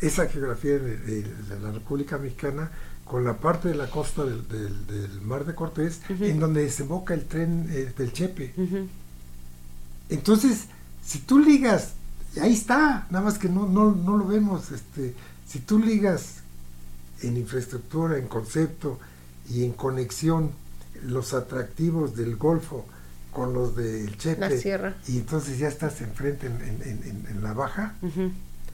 [0.00, 1.24] esa geografía de,
[1.62, 2.72] la República Mexicana
[3.04, 7.24] con la parte de la costa del, del, Mar de Cortés, en donde desemboca el
[7.26, 8.52] tren eh, del Chepe.
[10.08, 10.64] Entonces,
[11.04, 11.92] si tú ligas
[12.40, 14.70] ahí está, nada más que no, no, no lo vemos.
[14.70, 15.14] Este,
[15.46, 16.42] si tú ligas
[17.22, 18.98] en infraestructura, en concepto
[19.48, 20.50] y en conexión
[21.04, 22.86] los atractivos del Golfo
[23.32, 27.94] con los del Chepe, y entonces ya estás enfrente en, en, en, la baja,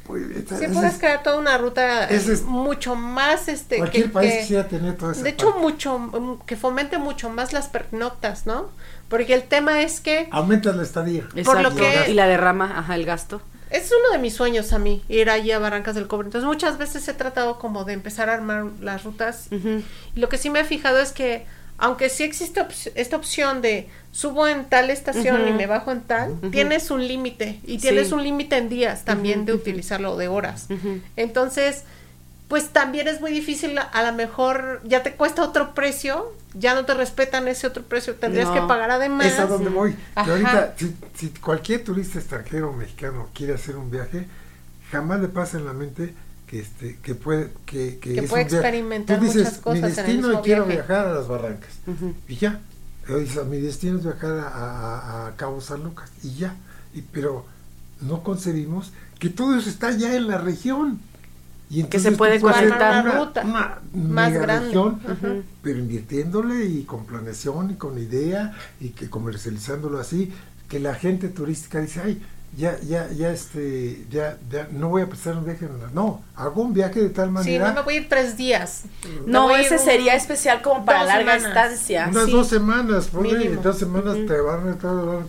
[0.06, 0.22] pues,
[0.58, 5.12] si puedes crear toda una ruta es, mucho más este cualquier país quisiera tener todo
[5.12, 8.68] eso de hecho mucho mm, que fomente mucho más las pernoctas no
[9.08, 11.28] porque el tema es que aumenta la estadía.
[11.44, 13.42] Por lo que y la derrama ajá el gasto
[13.72, 16.26] es uno de mis sueños a mí, ir allí a Barrancas del Cobre.
[16.26, 19.48] Entonces muchas veces he tratado como de empezar a armar las rutas.
[20.14, 21.46] Y lo que sí me he fijado es que,
[21.78, 22.64] aunque sí existe
[22.94, 27.60] esta opción de subo en tal estación y me bajo en tal, tienes un límite.
[27.64, 30.68] Y tienes un límite en días también de utilizarlo, de horas.
[31.16, 31.84] Entonces
[32.52, 36.84] pues también es muy difícil, a lo mejor ya te cuesta otro precio, ya no
[36.84, 39.26] te respetan ese otro precio, tendrías que pagar además.
[39.28, 39.96] Es a donde voy.
[40.14, 40.74] ahorita,
[41.14, 44.26] si, cualquier turista extranjero o mexicano quiere hacer un viaje,
[44.90, 46.12] jamás le pasa en la mente
[46.46, 50.32] que este que puede que, que, que puede experimentar Tú dices, muchas cosas mi destino
[50.34, 51.70] y quiero viajar a las barrancas
[52.28, 52.60] y ya.
[53.48, 56.54] Mi destino es viajar a, a, Cabo San Lucas y ya.
[56.92, 57.46] Y, pero
[58.02, 61.00] no concebimos que todo eso está ya en la región
[61.72, 64.78] y que se puede conectar una, ruta más grande.
[65.62, 70.30] pero invirtiéndole y con planeación y con idea y que comercializándolo así,
[70.68, 72.22] que la gente turística dice, ay,
[72.54, 76.74] ya, ya, ya, este, ya, ya, no voy a pasar un viaje, no, hago un
[76.74, 77.64] viaje de tal manera.
[77.64, 78.82] Sí, no me voy a ir tres días.
[79.24, 82.08] No, ese sería especial como para larga estancia.
[82.10, 85.24] Unas dos semanas, en dos semanas te van a todo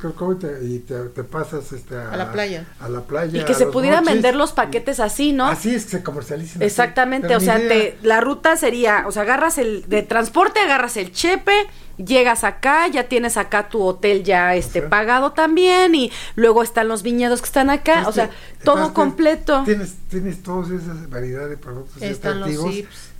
[0.62, 2.66] y te, te, pasas este, a, la playa.
[2.82, 3.42] A la playa.
[3.42, 5.48] Y que se pudieran vender los paquetes así, ¿no?
[5.48, 6.62] Así es que se comercialicen.
[6.62, 11.14] Exactamente, o sea, te, la ruta sería, o sea, agarras el de transporte, agarras el
[11.14, 11.54] chepe
[11.98, 17.04] llegas acá, ya tienes acá tu hotel ya este pagado también y luego están los
[17.04, 18.30] viñedos que están acá, o sea,
[18.64, 19.64] todo completo.
[19.66, 22.76] Tienes tienes todas esas variedades de productos están atractivos,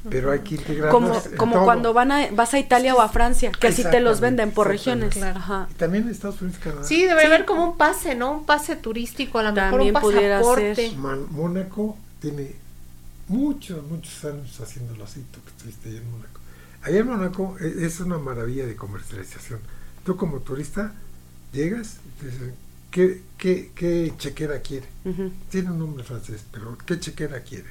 [0.10, 3.52] pero hay que integrarlos como como cuando van a, vas a Italia o a Francia,
[3.52, 5.22] que así te los venden por regiones.
[5.22, 5.68] Ajá.
[5.72, 6.84] Y también en Estados Unidos, Canadá.
[6.84, 8.32] Sí, debe haber como un pase, ¿no?
[8.32, 10.94] Un pase turístico, a lo mejor un pasaporte.
[11.32, 12.56] Mónaco tiene
[13.28, 16.33] muchos muchos años haciéndolo así, tú que estuviste ahí en Mónaco
[16.84, 19.60] Allá en Monaco e, es una maravilla de comercialización.
[20.06, 20.94] Tú como turista
[21.54, 22.56] llegas y te dicen,
[22.92, 24.88] ¿qué, qué, qué chequera quiere?
[25.50, 27.66] Tiene un nombre francés, pero ¿qué chequera quiere?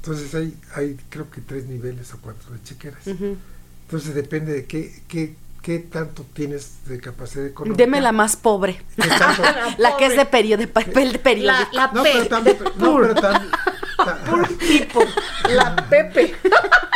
[0.00, 3.06] Entonces hay, hay creo que tres niveles o cuatro de chequeras.
[3.06, 7.82] Entonces depende de qué, qué, qué tanto tienes de capacidad económica.
[7.82, 8.80] Deme la más pobre.
[9.78, 11.66] la, que es de periódico, de papel de periódico.
[11.72, 15.00] La, la no, pero también, no, pero también, tipo,
[15.48, 16.34] la Pepe.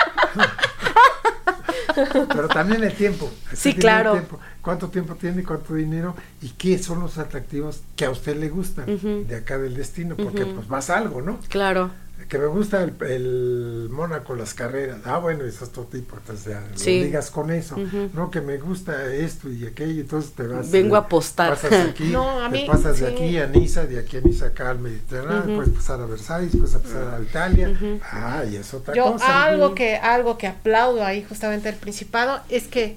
[2.28, 3.30] Pero también el tiempo.
[3.53, 4.20] Sí, claro.
[4.61, 5.43] ¿Cuánto tiempo tiene?
[5.43, 6.14] ¿Cuánto dinero?
[6.40, 8.86] ¿Y qué son los atractivos que a usted le gustan
[9.26, 10.16] de acá del destino?
[10.16, 11.38] Porque pues vas algo, ¿no?
[11.49, 11.90] Claro.
[12.28, 15.00] Que me gusta el, el Mónaco, las carreras.
[15.04, 16.16] Ah, bueno, eso es todo tipo.
[16.16, 17.02] Entonces ya sí.
[17.02, 17.76] digas con eso.
[18.14, 20.00] No, que me gusta esto y aquello.
[20.00, 20.70] Entonces te vas.
[20.70, 21.50] Vengo a apostar.
[21.50, 24.46] Pasas aquí, no, a mí, te pasas de aquí a Niza, de aquí a Niza
[24.46, 25.56] acá al Mediterráneo.
[25.56, 28.00] Puedes pasar a Versalles, puedes pasar a Italia.
[28.10, 29.44] Ah, y es otra Yo, cosa.
[29.44, 32.96] Algo que, algo que aplaudo ahí justamente el Principado es que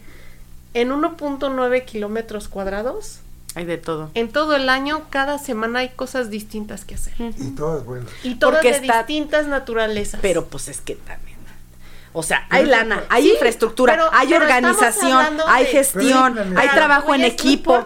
[0.74, 3.20] en 1.9 kilómetros cuadrados
[3.56, 4.12] hay de todo.
[4.14, 7.14] En todo el año, cada semana hay cosas distintas que hacer.
[7.20, 8.10] Y todas buenas.
[8.24, 10.20] Y todas de distintas naturalezas.
[10.22, 11.36] Pero pues es que también.
[12.18, 17.86] O sea, hay lana, hay infraestructura, hay organización, hay gestión, hay trabajo en equipo.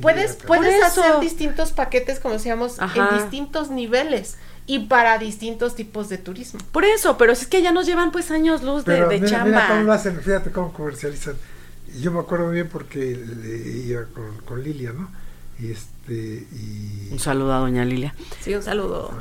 [0.00, 6.18] puedes puedes hacer distintos paquetes, como decíamos, en distintos niveles y para distintos tipos de
[6.18, 6.60] turismo.
[6.70, 9.44] Por eso, pero es que ya nos llevan pues años luz de, de chamba.
[9.44, 11.34] Mira cómo lo hacen, fíjate cómo comercializan
[12.00, 13.10] yo me acuerdo bien porque
[13.86, 15.10] iba con, con, Lilia, ¿no?
[15.58, 17.08] Y este, y...
[17.12, 18.14] Un saludo a doña Lilia.
[18.40, 19.12] Sí, un saludo.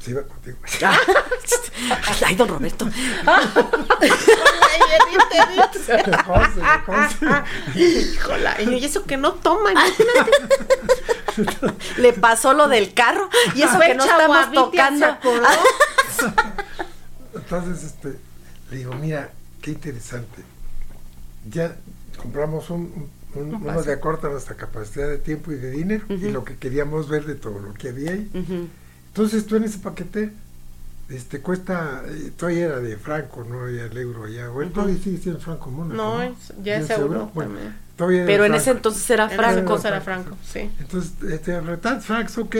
[0.00, 0.58] Se iba contigo.
[2.26, 2.88] Ay, don Roberto.
[7.74, 9.70] Híjola, y eso que no toma,
[11.98, 15.18] Le pasó lo del carro y eso que no estamos tocando.
[17.34, 18.18] Entonces, este,
[18.70, 19.30] le digo, mira,
[19.60, 20.53] qué interesante
[21.50, 21.76] ya
[22.16, 26.44] compramos un, uno de acuerdo a nuestra capacidad de tiempo y de dinero y lo
[26.44, 28.30] que queríamos ver de todo lo que había ahí.
[29.08, 30.32] Entonces tú en ese paquete
[31.08, 35.18] este cuesta, eh, todavía era de franco, no había el euro ya, bueno, todavía sigue
[35.18, 37.30] siendo franco No, ya es euro,
[37.96, 39.78] Pero en ese entonces era franco.
[39.84, 40.70] era franco, sí.
[40.80, 41.60] Entonces, este,
[42.00, 42.56] francos, ok.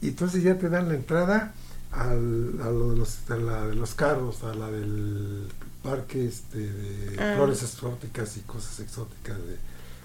[0.00, 1.52] Y entonces ya te dan la entrada
[1.90, 5.48] al, a, lo de los, a la de los carros, a la del
[5.88, 7.34] parque este, de ah.
[7.36, 9.36] flores exóticas y cosas exóticas.
[9.38, 9.56] De,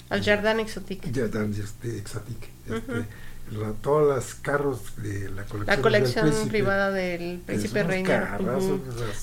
[0.10, 1.12] Al Jardin Exotique.
[1.14, 2.50] Jardin este, Exotique.
[2.68, 3.06] Este,
[3.82, 8.40] todos los carros de la colección, la colección privada del príncipe reina.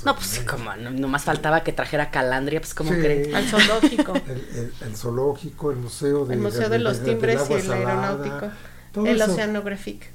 [0.04, 3.34] No, pues como no, más faltaba que trajera calandria, pues como creen.
[3.34, 4.14] Al zoológico.
[4.28, 8.50] El, el, zoológico, el museo de, el museo de, los timbres y el aeronáutico.
[8.92, 10.10] Todo el Oceanographic.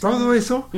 [0.00, 0.68] todo eso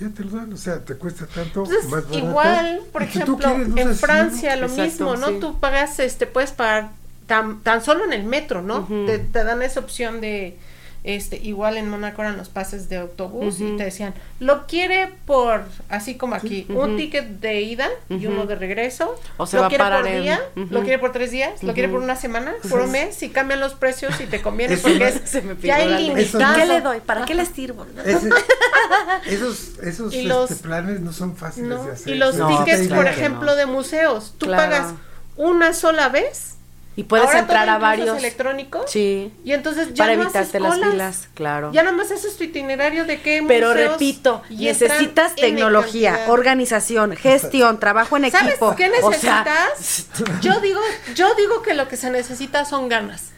[0.00, 4.56] ya te lo dan, o sea, te cuesta tanto más Igual, por ejemplo, en Francia
[4.56, 5.32] lo mismo, ¿no?
[5.32, 6.90] Tú pagas, este, puedes pagar
[7.26, 8.86] tan, tan solo en el metro, ¿no?
[9.06, 10.58] te, dan esa opción de,
[11.04, 15.64] este, igual en Mónaco eran los pases de autobús y te decían, lo quiere por,
[15.88, 19.84] así como aquí, un ticket de ida y uno de regreso, o se lo quiere
[19.84, 23.20] por día, lo quiere por tres días, lo quiere por una semana, por un mes,
[23.22, 26.56] y cambian los precios y te conviene porque es, se me ya ilimitado.
[26.56, 27.00] ¿Qué le doy?
[27.00, 27.84] ¿Para qué le sirvo?
[29.26, 32.14] esos esos este, planes no son fáciles de hacer.
[32.14, 34.94] Y los tickets, por ejemplo, de museos, tú pagas
[35.36, 36.51] una sola vez
[36.94, 38.90] y puedes entrar a varios electrónicos.
[38.90, 39.32] Sí.
[39.44, 41.72] Y entonces ya para evitarte las filas, claro.
[41.72, 48.16] Ya nada más es tu itinerario de qué Pero repito, necesitas tecnología, organización, gestión, trabajo
[48.16, 48.76] en ¿Sabes equipo.
[48.76, 50.06] qué necesitas?
[50.42, 50.80] yo digo,
[51.14, 53.30] yo digo que lo que se necesita son ganas.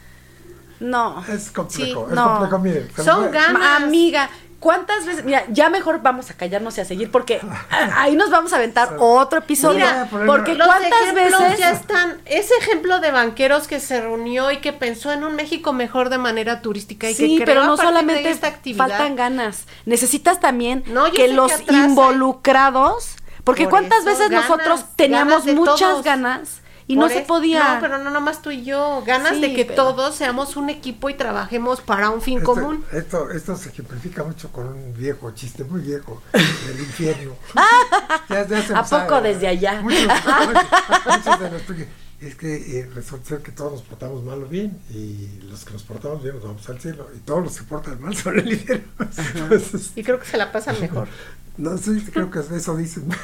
[0.79, 1.23] No.
[1.27, 2.87] Es complejo, es complejo, mire.
[3.03, 3.81] Son ganas.
[3.81, 4.29] Amiga,
[4.65, 5.23] ¿Cuántas veces?
[5.23, 7.39] Mira, ya mejor vamos a callarnos y a seguir porque
[7.69, 9.85] ahí nos vamos a aventar otro episodio.
[10.25, 15.11] porque cuántas veces ya están ese ejemplo de banqueros que se reunió y que pensó
[15.11, 18.87] en un México mejor de manera turística y sí, que pero no solamente esta actividad.
[18.87, 26.95] faltan ganas, necesitas también que los involucrados, porque cuántas veces nosotros teníamos muchas ganas y
[26.95, 27.75] no se podía.
[27.75, 29.03] No, pero no nomás tú y yo.
[29.05, 32.85] Ganas de que todos seamos un equipo y trabajemos para un fin común.
[32.91, 37.35] Esto, esto se ejemplifica mucho con un viejo chiste, muy viejo, del infierno.
[38.75, 39.83] ¿A poco desde allá?
[42.21, 45.73] es que eh, resulta ser que todos nos portamos mal o bien, y los que
[45.73, 48.53] nos portamos bien nos vamos al cielo, y todos los que portan mal son el
[48.53, 48.85] infierno.
[49.95, 51.07] y creo que se la pasan mejor.
[51.57, 53.07] No, sí, creo que eso dicen.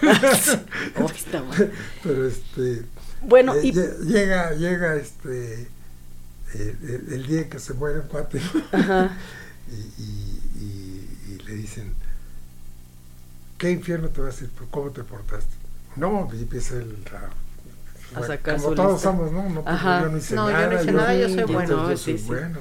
[2.03, 2.85] Pero este
[3.21, 3.71] bueno, eh, y...
[3.71, 5.67] Llega, llega este,
[6.53, 8.39] el, día que se muere un cuate,
[9.71, 10.01] y,
[10.61, 11.93] y, le dicen,
[13.57, 14.51] ¿qué infierno te vas a ir?
[14.69, 15.53] ¿Cómo te portaste?
[15.95, 16.95] No, y empieza el...
[18.15, 19.49] A sacar como todos somos, ¿no?
[19.49, 20.63] No, pues, yo no hice no, nada.
[20.63, 21.89] Yo no hice nada, yo soy bueno.
[21.89, 22.59] Yo soy bueno,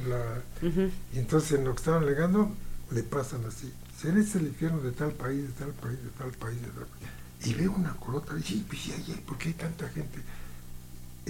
[1.12, 2.52] Y entonces en lo que estaban alegando,
[2.92, 3.72] le pasan así.
[4.06, 7.10] Eres el infierno de tal país, de tal país, de tal país, de tal país.
[7.44, 10.20] Y veo una colota y dice, pues, ¿por qué hay tanta gente?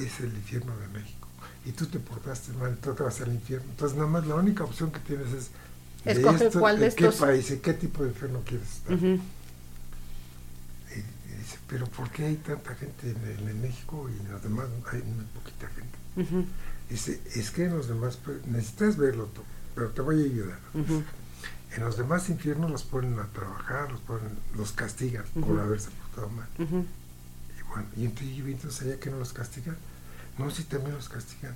[0.05, 1.29] Es el infierno de México.
[1.65, 3.67] Y tú te portaste mal, tú te vas al infierno.
[3.71, 5.51] Entonces, nada más la única opción que tienes es
[6.05, 7.15] escoge cuál de estos.
[7.15, 8.93] qué país, y qué tipo de infierno quieres estar.
[8.95, 9.13] y,
[11.39, 15.25] dice, pero ¿por qué hay tanta gente en, México y en los demás hay muy
[15.27, 16.47] poquita gente?
[16.89, 19.43] Dice, es que en los demás, pues, necesitas verlo tú,
[19.75, 20.59] pero te voy a ayudar.
[20.75, 26.29] En los demás infiernos los ponen a trabajar, los ponen, los castigan por haberse portado
[26.31, 26.49] mal.
[27.97, 29.77] Y entonces, sabía que no los castigan.
[30.41, 31.55] No, sí también los castigan.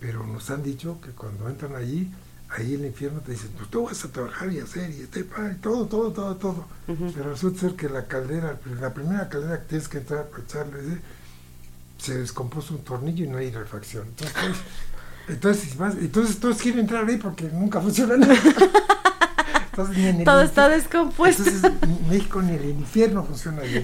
[0.00, 2.10] Pero nos han dicho que cuando entran allí,
[2.48, 5.20] ahí en el infierno te dicen, pues tú vas a trabajar y hacer y, este,
[5.20, 6.66] y todo, todo, todo, todo.
[6.86, 11.00] Pero resulta ser que la caldera, la primera caldera que tienes que entrar a echarle,
[11.98, 14.06] se descompuso un tornillo y no hay refacción.
[14.08, 14.56] Entonces,
[15.28, 18.34] entonces, entonces todos quieren entrar ahí porque nunca funciona nada.
[20.24, 21.42] Todo está descompuesto.
[21.42, 21.72] Entonces,
[22.08, 23.82] México ni el infierno funciona bien.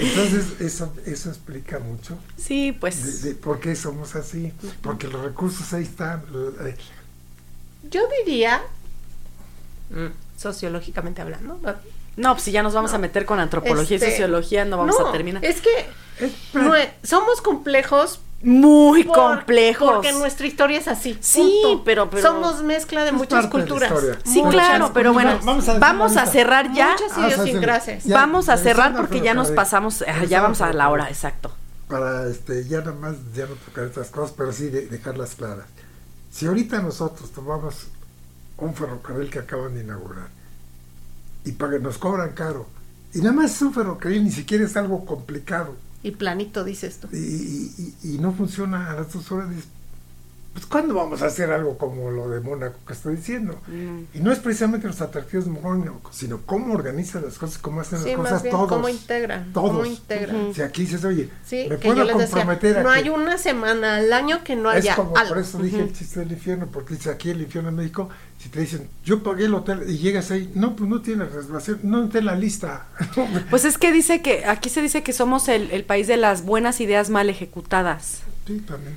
[0.00, 2.18] Entonces, eso, eso explica mucho.
[2.36, 3.22] Sí, pues.
[3.22, 4.52] De, por qué somos así.
[4.82, 6.22] Porque los recursos ahí están.
[6.64, 6.76] Eh.
[7.90, 8.62] Yo diría,
[9.90, 11.58] mm, sociológicamente hablando.
[12.16, 14.98] No, pues si ya nos vamos a meter con antropología y este, sociología, no vamos
[14.98, 15.44] a terminar.
[15.44, 15.86] Es que
[17.02, 19.92] somos complejos muy complejos.
[19.92, 21.18] Porque nuestra historia es así.
[21.20, 23.92] Sí, pero, somos mezcla de muchas culturas.
[24.24, 25.38] sí, claro, pero bueno,
[25.78, 26.92] vamos a, cerrar ya.
[26.92, 28.08] Muchas idiosincrasias.
[28.08, 31.52] Vamos a cerrar porque ya nos pasamos, ah, ya vamos a la hora, exacto.
[31.88, 35.66] Para este, ya nada más, ya no tocar estas cosas, pero sí dejarlas claras.
[36.30, 37.88] Si ahorita nosotros tomamos
[38.58, 40.28] un ferrocarril que acaban de inaugurar
[41.44, 42.66] y para nos cobran caro,
[43.12, 47.08] y nada más es un ferrocarril, ni siquiera es algo complicado y planito, dices tú.
[47.12, 49.48] Y, y, no funciona a las dos horas.
[50.52, 53.60] Pues, ¿cuándo vamos a hacer algo como lo de Mónaco que estoy diciendo?
[53.68, 54.16] Mm.
[54.16, 58.04] Y no es precisamente los atractivos de Mónaco, sino cómo organizan las cosas, cómo hacen
[58.04, 58.68] las cosas todos.
[58.68, 59.52] Cómo integran.
[59.52, 59.70] Todos.
[59.70, 60.54] Cómo.
[60.54, 61.28] Si aquí dices, oye,
[61.68, 64.90] me puedo comprometer No hay una semana al año que no haya.
[64.90, 67.76] Es como, por eso dije el chiste del infierno, porque dice aquí el infierno en
[67.76, 68.08] México
[68.40, 71.80] si te dicen, yo pagué el hotel y llegas ahí, no, pues no tienes reservación,
[71.82, 72.86] no está en la lista.
[73.50, 76.42] pues es que dice que, aquí se dice que somos el, el, país de las
[76.42, 78.20] buenas ideas mal ejecutadas.
[78.46, 78.96] Sí, también.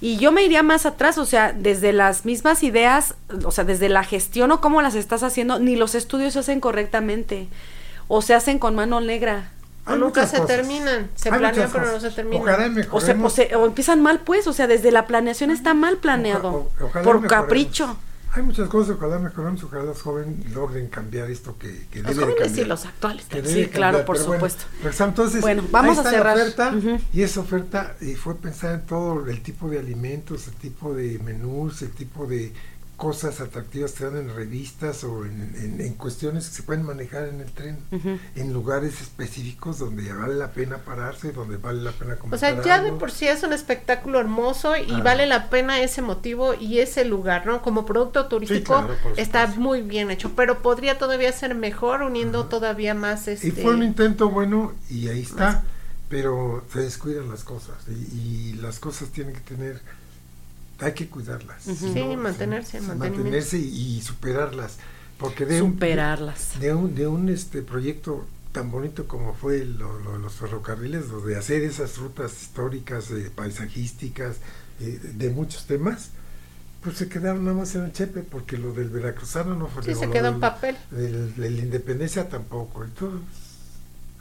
[0.00, 3.14] Y yo me iría más atrás, o sea, desde las mismas ideas,
[3.44, 6.60] o sea, desde la gestión o cómo las estás haciendo, ni los estudios se hacen
[6.60, 7.48] correctamente,
[8.08, 9.50] o se hacen con mano negra.
[9.86, 12.86] o nunca se terminan, se planean pero no se terminan.
[12.90, 16.70] O, se, o, empiezan mal pues, o sea, desde la planeación está mal planeado,
[17.02, 17.96] por capricho.
[18.36, 22.58] Hay muchas cosas, ojalá mejoremos, ojalá los jóvenes logren cambiar esto que, que los jóvenes
[22.58, 23.26] y los actuales.
[23.44, 24.64] sí, claro, por supuesto.
[24.82, 26.36] Bueno, entonces, bueno, vamos a cerrar.
[26.36, 26.74] oferta,
[27.12, 31.20] Y esa oferta y fue pensar en todo el tipo de alimentos, el tipo de
[31.20, 32.52] menús, el tipo de
[32.96, 37.50] cosas atractivas te dan en revistas o en, cuestiones que se pueden manejar en el
[37.50, 37.78] tren,
[38.36, 42.80] en lugares específicos donde vale la pena pararse, donde vale la pena O sea, ya
[42.80, 47.04] de por sí es un espectáculo hermoso y vale la pena ese motivo y ese
[47.04, 47.62] lugar, ¿no?
[47.62, 53.28] Como producto turístico está muy bien hecho, pero podría todavía ser mejor uniendo todavía más
[53.28, 53.48] este...
[53.48, 55.64] Y fue un intento bueno y ahí está,
[56.08, 59.80] pero se descuidan las cosas y las cosas tienen que tener
[60.84, 61.62] hay que cuidarlas.
[61.62, 64.78] Sí, mantenerse, mantenerse y, superarlas.
[65.18, 66.52] Porque de superarlas.
[66.56, 71.36] Un, de un, de un este proyecto tan bonito como fue los ferrocarriles, lo de
[71.36, 74.36] hacer esas rutas históricas, eh, paisajísticas,
[74.80, 76.10] eh, de muchos temas,
[76.82, 79.82] pues se quedaron nada más en el chepe, porque lo del veracruzano no fue...
[79.82, 80.76] Sí, se quedó en papel.
[80.92, 83.20] El, la independencia tampoco, entonces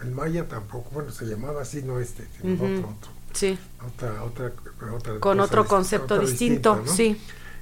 [0.01, 3.11] el maya tampoco, bueno, se llamaba así, no este, sino otro, otro.
[3.33, 3.57] Sí.
[3.85, 4.51] Otra, otra,
[4.93, 7.17] otra Con otro concepto distinto, sí.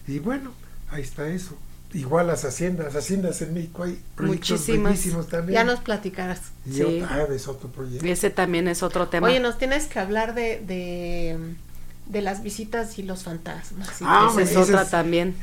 [0.08, 0.52] Y bueno,
[0.90, 1.58] ahí está eso.
[1.94, 5.28] Igual las haciendas, haciendas en México hay proyectos Muchísimas.
[5.28, 5.56] también.
[5.56, 6.42] Ya nos platicarás.
[6.66, 7.04] Y sí.
[7.08, 8.06] ah, es otro proyecto.
[8.06, 9.28] Ese también es otro tema.
[9.28, 11.38] Oye, nos tienes que hablar de, de
[12.12, 13.90] de las visitas y los fantasmas.
[14.02, 15.36] Ah, esa es otra también.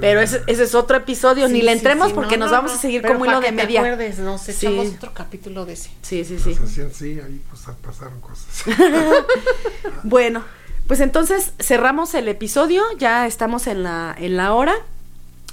[0.00, 3.24] Pero ese, ese, es otro episodio, ni le entremos porque nos vamos a seguir como
[3.24, 3.80] hilo de media.
[3.80, 5.90] Acuerdes, nos echamos otro capítulo de ese.
[6.02, 6.54] Sí, sí, sí.
[6.92, 8.64] sí, ahí pues pasaron cosas.
[10.02, 10.44] bueno,
[10.86, 14.74] pues entonces cerramos el episodio, ya estamos en la, en la hora.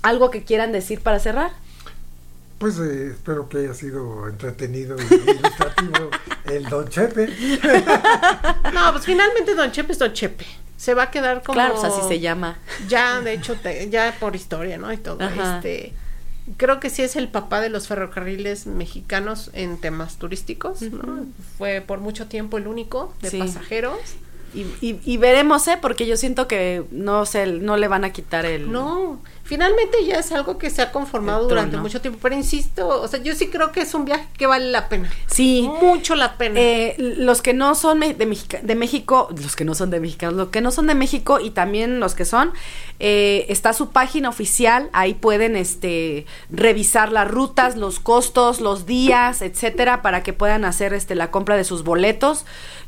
[0.03, 1.51] ¿Algo que quieran decir para cerrar?
[2.57, 6.09] Pues eh, espero que haya sido entretenido y ilustrativo
[6.45, 7.27] el Don Chepe.
[8.73, 10.45] no, pues finalmente Don Chepe es Don Chepe.
[10.75, 11.55] Se va a quedar como.
[11.55, 12.57] Claro, así se llama.
[12.87, 13.55] Ya, de hecho,
[13.89, 14.91] ya por historia, ¿no?
[14.91, 15.19] Y todo.
[15.27, 15.93] Este.
[16.55, 21.25] Creo que sí es el papá de los ferrocarriles mexicanos en temas turísticos, ¿no?
[21.57, 23.99] Fue por mucho tiempo el único de pasajeros.
[24.53, 25.77] Y, y, veremos, ¿eh?
[25.79, 28.71] Porque yo siento que no se, no le van a quitar el...
[28.71, 33.07] No, finalmente ya es algo que se ha conformado durante mucho tiempo, pero insisto, o
[33.07, 35.09] sea, yo sí creo que es un viaje que vale la pena.
[35.27, 35.69] Sí.
[35.81, 36.59] Mucho la pena.
[36.59, 40.49] Eh, los que no son de, de México, los que no son de México, los
[40.49, 42.51] que no son de México y también los que son,
[42.99, 49.41] eh, está su página oficial, ahí pueden este, revisar las rutas, los costos, los días,
[49.41, 52.45] etcétera, para que puedan hacer este, la compra de sus boletos.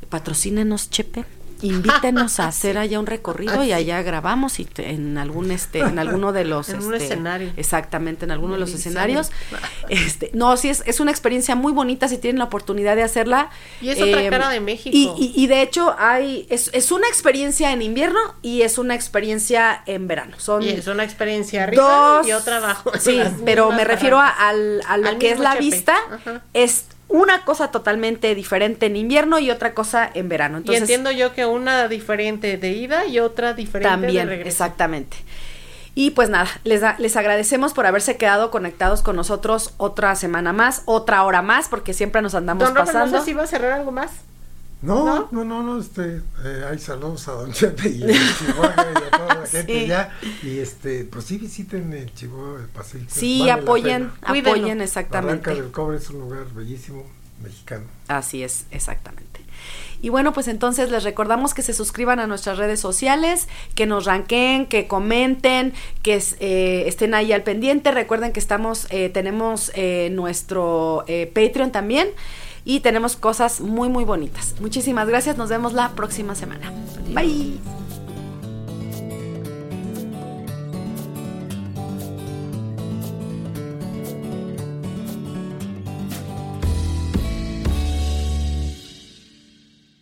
[0.10, 1.24] Patrocínenos, Chepe
[1.62, 6.32] invítenos a hacer allá un recorrido y allá grabamos y en algún este en alguno
[6.32, 7.52] de los en un este, escenario.
[7.58, 9.32] exactamente en alguno de los escenarios.
[9.90, 13.50] este no sí es, es una experiencia muy bonita si tienen la oportunidad de hacerla.
[13.82, 14.96] Y es otra em, cara de México.
[14.96, 19.84] y, y, de hecho hay es, es, una experiencia en invierno y es una experiencia
[19.86, 20.36] en verano.
[20.40, 22.92] Son y es una experiencia arriba y otra abajo.
[23.00, 25.96] Sí pero me refiero a, al, a lo que es la vista.
[26.54, 30.60] Es una cosa totalmente diferente en invierno y otra cosa en verano.
[30.60, 34.64] Entonces, y entiendo yo que una diferente de ida y otra diferente también, de regreso.
[34.64, 35.18] Exactamente.
[35.96, 40.84] Y pues nada, les, les agradecemos por haberse quedado conectados con nosotros otra semana más,
[40.86, 43.18] otra hora más, porque siempre nos andamos pasando.
[43.18, 44.12] No sé si va a cerrar algo más.
[44.82, 48.08] No, no, no, no, este, eh, hay saludos a Don Chepe y a
[48.40, 50.18] Chihuahua y a toda la gente ya.
[50.42, 53.02] Y este, pues sí visiten el Chihuahua, el Paseo.
[53.08, 55.50] Sí, apoyen, apoyen exactamente.
[55.50, 57.06] Barranca del Cobre es un lugar bellísimo,
[57.44, 57.86] mexicano.
[58.08, 59.30] Así es, exactamente.
[60.02, 64.06] Y bueno, pues entonces les recordamos que se suscriban a nuestras redes sociales, que nos
[64.06, 65.74] ranqueen, que comenten,
[66.04, 67.92] que eh, estén ahí al pendiente.
[67.92, 71.04] Recuerden que estamos, eh, tenemos eh, nuestro
[71.34, 72.08] Patreon también
[72.70, 74.54] y tenemos cosas muy muy bonitas.
[74.62, 76.72] Muchísimas gracias, nos vemos la próxima semana.
[77.16, 77.60] Bye.